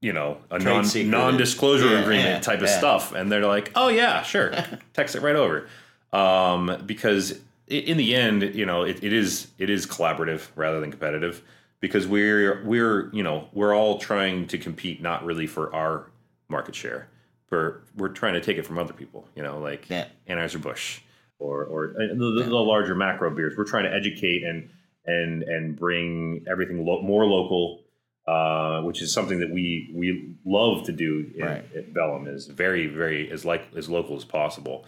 you 0.00 0.12
know 0.12 0.38
a 0.50 0.58
non 0.58 0.84
non 1.10 1.36
disclosure 1.36 1.88
Yeah, 1.90 2.00
agreement 2.00 2.28
yeah, 2.28 2.40
type 2.40 2.60
of 2.60 2.68
yeah. 2.68 2.78
stuff, 2.78 3.12
and 3.12 3.30
they're 3.32 3.46
like, 3.46 3.72
oh 3.74 3.88
yeah, 3.88 4.22
sure, 4.22 4.52
text 4.94 5.16
it 5.16 5.22
right 5.22 5.36
over, 5.36 5.66
um, 6.12 6.82
because 6.86 7.40
in 7.66 7.96
the 7.96 8.14
end, 8.14 8.54
you 8.54 8.64
know, 8.64 8.82
it, 8.84 9.02
it 9.02 9.12
is 9.12 9.48
it 9.58 9.68
is 9.70 9.86
collaborative 9.86 10.48
rather 10.56 10.80
than 10.80 10.90
competitive. 10.90 11.42
because 11.80 12.06
we're 12.06 12.62
we're 12.64 13.10
you 13.12 13.22
know 13.22 13.48
we're 13.52 13.74
all 13.74 13.98
trying 13.98 14.46
to 14.46 14.58
compete 14.58 15.02
not 15.02 15.24
really 15.24 15.46
for 15.46 15.74
our 15.74 16.06
market 16.48 16.74
share. 16.74 17.08
We're 17.50 17.80
we're 17.96 18.08
trying 18.08 18.34
to 18.34 18.40
take 18.40 18.58
it 18.58 18.66
from 18.66 18.78
other 18.78 18.92
people. 18.92 19.26
You 19.34 19.42
know, 19.42 19.58
like 19.58 19.88
Yeah. 19.88 20.06
Anheuser 20.28 20.60
Busch 20.60 21.00
or 21.38 21.64
or 21.64 21.90
uh, 21.96 22.14
the, 22.14 22.44
the 22.44 22.54
larger 22.54 22.94
macro 22.94 23.30
beers. 23.30 23.54
We're 23.56 23.64
trying 23.64 23.84
to 23.84 23.92
educate 23.94 24.42
and 24.44 24.70
and 25.06 25.42
and 25.42 25.76
bring 25.76 26.44
everything 26.50 26.84
lo- 26.84 27.00
more 27.02 27.24
local, 27.24 27.80
uh, 28.26 28.82
which 28.82 29.00
is 29.00 29.12
something 29.12 29.40
that 29.40 29.50
we 29.50 29.90
we 29.94 30.34
love 30.44 30.84
to 30.86 30.92
do 30.92 31.30
in, 31.34 31.44
Right. 31.44 31.64
at 31.76 31.92
Velum. 31.94 32.28
Is 32.32 32.46
very 32.46 32.86
very 32.86 33.30
as 33.30 33.44
like 33.44 33.68
as 33.76 33.88
local 33.88 34.16
as 34.16 34.24
possible. 34.24 34.84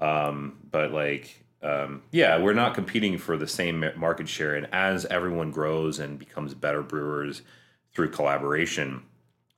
Um, 0.00 0.58
but 0.70 0.92
like 0.92 1.44
um, 1.62 2.02
yeah, 2.10 2.38
we're 2.38 2.54
not 2.54 2.74
competing 2.74 3.18
for 3.18 3.36
the 3.36 3.46
same 3.46 3.84
market 3.96 4.28
share. 4.28 4.54
And 4.54 4.66
as 4.72 5.04
everyone 5.06 5.50
grows 5.50 5.98
and 5.98 6.18
becomes 6.18 6.54
better 6.54 6.82
brewers 6.82 7.42
through 7.94 8.10
collaboration, 8.10 9.02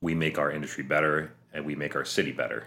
we 0.01 0.13
make 0.13 0.37
our 0.37 0.51
industry 0.51 0.83
better 0.83 1.31
and 1.53 1.65
we 1.65 1.75
make 1.75 1.95
our 1.95 2.03
city 2.05 2.31
better. 2.31 2.65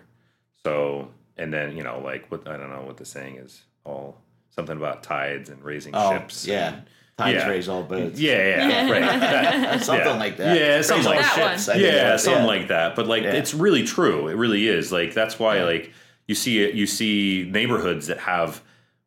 So, 0.64 1.10
and 1.36 1.52
then, 1.52 1.76
you 1.76 1.82
know, 1.82 2.00
like 2.00 2.30
what, 2.30 2.48
I 2.48 2.56
don't 2.56 2.70
know 2.70 2.82
what 2.82 2.96
the 2.96 3.04
saying 3.04 3.36
is 3.36 3.62
all 3.84 4.16
something 4.50 4.76
about 4.76 5.02
tides 5.02 5.50
and 5.50 5.62
raising 5.62 5.94
Oh, 5.94 6.12
ships. 6.12 6.46
yeah. 6.46 6.74
and- 6.74 6.82
Tides 7.18 7.34
Yeah. 7.44 7.48
raise 7.48 7.66
all 7.66 7.82
boats. 7.82 8.20
yeah, 8.20 8.68
yeah, 8.68 8.90
right. 8.90 9.00
That- 9.00 9.82
Something 9.82 10.06
yeah. 10.06 10.18
like 10.18 10.36
that. 10.36 10.58
Yeah, 10.58 10.82
something 10.82 10.98
Raise 10.98 11.06
all 11.06 11.12
like 11.24 11.34
That 11.36 11.50
ships, 11.52 11.68
one. 11.68 11.76
I 11.78 11.80
yeah, 11.80 12.16
something 12.18 12.44
like 12.44 12.68
that. 12.68 12.94
But 12.94 13.06
like, 13.06 13.22
Yeah. 13.22 13.32
it's 13.32 13.54
really 13.54 13.84
true. 13.84 14.28
It 14.28 14.34
really 14.34 14.68
is. 14.68 14.92
Like 14.92 15.14
that's 15.14 15.38
why 15.38 15.62
like 15.64 15.92
you 16.28 16.34
see 16.34 16.62
it. 16.62 16.74
You 16.74 16.86
see 16.86 17.48
neighborhoods 17.50 18.08
that 18.08 18.18
have 18.18 18.60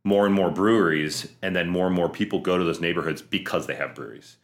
more 0.04 0.26
and 0.26 0.34
more 0.34 0.50
breweries, 0.50 1.28
and 1.44 1.56
then 1.56 1.70
more 1.70 1.86
and 1.86 1.96
more 1.96 2.10
people 2.10 2.40
go 2.40 2.58
to 2.58 2.64
those 2.64 2.82
neighborhoods 2.82 3.22
because 3.22 3.68
they 3.68 3.76
have 3.76 3.94
breweries. 3.94 4.38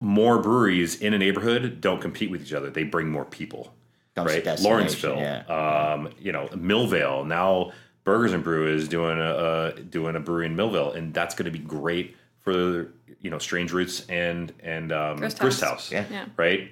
More 0.00 0.40
breweries 0.40 0.98
in 0.98 1.12
a 1.12 1.18
neighborhood 1.18 1.80
don't 1.82 2.00
compete 2.00 2.30
with 2.30 2.40
each 2.40 2.54
other; 2.54 2.70
they 2.70 2.84
bring 2.84 3.10
more 3.10 3.26
people. 3.26 3.74
Comes 4.14 4.30
right, 4.30 4.44
destination, 4.44 4.70
Lawrenceville, 4.76 5.16
Yeah. 5.18 5.92
um, 5.94 6.10
you 6.20 6.32
know, 6.32 6.48
Millvale. 6.48 7.26
Now, 7.26 7.72
Burgers 8.04 8.32
and 8.32 8.44
Brew 8.44 8.74
is 8.74 8.88
doing 8.88 9.18
a 9.18 9.22
uh, 9.24 9.70
doing 9.88 10.16
a 10.16 10.20
brewery 10.20 10.46
in 10.46 10.54
Millvale, 10.56 10.94
and 10.94 11.14
that's 11.14 11.34
going 11.34 11.46
to 11.46 11.50
be 11.50 11.58
great 11.64 12.16
for 12.40 12.92
you 13.20 13.30
know 13.30 13.38
Strange 13.38 13.72
Roots 13.72 14.04
and 14.08 14.52
and 14.60 14.92
um, 14.92 15.16
Grist 15.16 15.38
Grist 15.38 15.60
House. 15.62 15.70
House 15.70 15.92
Yeah. 15.92 16.04
Yeah. 16.10 16.24
right? 16.36 16.70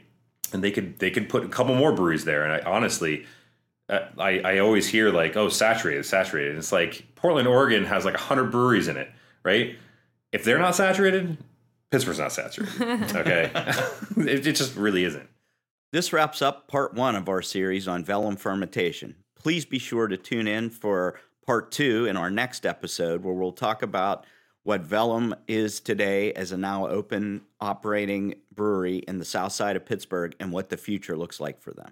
And 0.52 0.62
they 0.62 0.70
could 0.70 0.98
they 0.98 1.10
could 1.10 1.28
put 1.30 1.44
a 1.44 1.48
couple 1.48 1.74
more 1.76 1.92
breweries 1.92 2.24
there. 2.26 2.44
And 2.44 2.52
I 2.52 2.68
honestly, 2.70 3.24
uh, 3.88 4.00
I 4.18 4.40
I 4.40 4.58
always 4.58 4.86
hear 4.88 5.10
like, 5.10 5.36
oh, 5.36 5.48
saturated, 5.48 6.04
saturated. 6.04 6.50
And 6.50 6.58
it's 6.58 6.72
like 6.72 7.06
Portland, 7.14 7.46
Oregon 7.48 7.84
has 7.86 8.04
like 8.04 8.16
hundred 8.16 8.50
breweries 8.50 8.88
in 8.88 8.96
it, 8.98 9.08
right? 9.44 9.76
If 10.32 10.44
they're 10.44 10.58
not 10.58 10.74
saturated, 10.74 11.38
Pittsburgh's 11.90 12.18
not 12.18 12.32
saturated. 12.32 13.14
Okay, 13.16 13.50
it, 14.16 14.46
it 14.46 14.52
just 14.56 14.74
really 14.76 15.04
isn't. 15.04 15.29
This 15.92 16.12
wraps 16.12 16.40
up 16.40 16.68
part 16.68 16.94
one 16.94 17.16
of 17.16 17.28
our 17.28 17.42
series 17.42 17.88
on 17.88 18.04
Velum 18.04 18.38
fermentation. 18.38 19.16
Please 19.34 19.64
be 19.64 19.80
sure 19.80 20.06
to 20.06 20.16
tune 20.16 20.46
in 20.46 20.70
for 20.70 21.18
part 21.44 21.72
two 21.72 22.06
in 22.06 22.16
our 22.16 22.30
next 22.30 22.64
episode, 22.64 23.24
where 23.24 23.34
we'll 23.34 23.50
talk 23.50 23.82
about 23.82 24.24
what 24.62 24.86
Velum 24.86 25.34
is 25.48 25.80
today 25.80 26.32
as 26.34 26.52
a 26.52 26.56
now 26.56 26.86
open 26.86 27.40
operating 27.60 28.36
brewery 28.54 28.98
in 28.98 29.18
the 29.18 29.24
south 29.24 29.50
side 29.50 29.74
of 29.74 29.84
Pittsburgh 29.84 30.36
and 30.38 30.52
what 30.52 30.68
the 30.68 30.76
future 30.76 31.16
looks 31.16 31.40
like 31.40 31.60
for 31.60 31.72
them. 31.72 31.90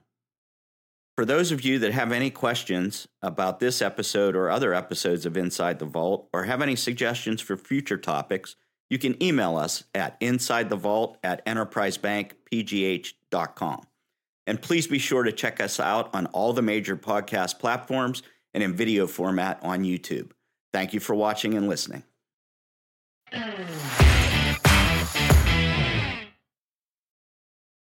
For 1.17 1.25
those 1.25 1.51
of 1.51 1.65
you 1.65 1.81
that 1.81 1.93
have 1.93 2.13
any 2.13 2.31
questions 2.31 3.09
about 3.21 3.59
this 3.59 3.83
episode 3.83 4.37
or 4.37 4.49
other 4.49 4.75
episodes 4.75 5.27
of 5.27 5.37
Inside 5.37 5.81
the 5.81 5.87
Vault, 5.87 6.29
or 6.33 6.45
have 6.45 6.63
any 6.63 6.77
suggestions 6.77 7.41
for 7.41 7.57
future 7.57 7.99
topics, 7.99 8.55
you 8.89 8.99
can 8.99 9.21
email 9.21 9.57
us 9.57 9.83
at 9.93 10.21
insidethevault 10.21 11.17
at 11.25 11.45
enterprisebankpgh.com. 11.47 13.88
And 14.49 14.61
please 14.61 14.87
be 14.87 14.99
sure 14.99 15.25
to 15.25 15.31
check 15.31 15.61
us 15.61 15.79
out 15.79 16.09
on 16.15 16.25
all 16.29 16.55
the 16.55 16.63
major 16.63 16.97
podcast 16.97 17.59
platforms 17.59 18.23
and 18.55 18.63
in 18.63 18.73
video 18.73 19.07
format 19.07 19.61
on 19.63 19.85
YouTube. 19.85 20.31
Thank 20.73 20.95
you 20.95 21.01
for 21.01 21.15
watching 21.15 21.53
and 21.53 21.69
listening. 21.69 22.03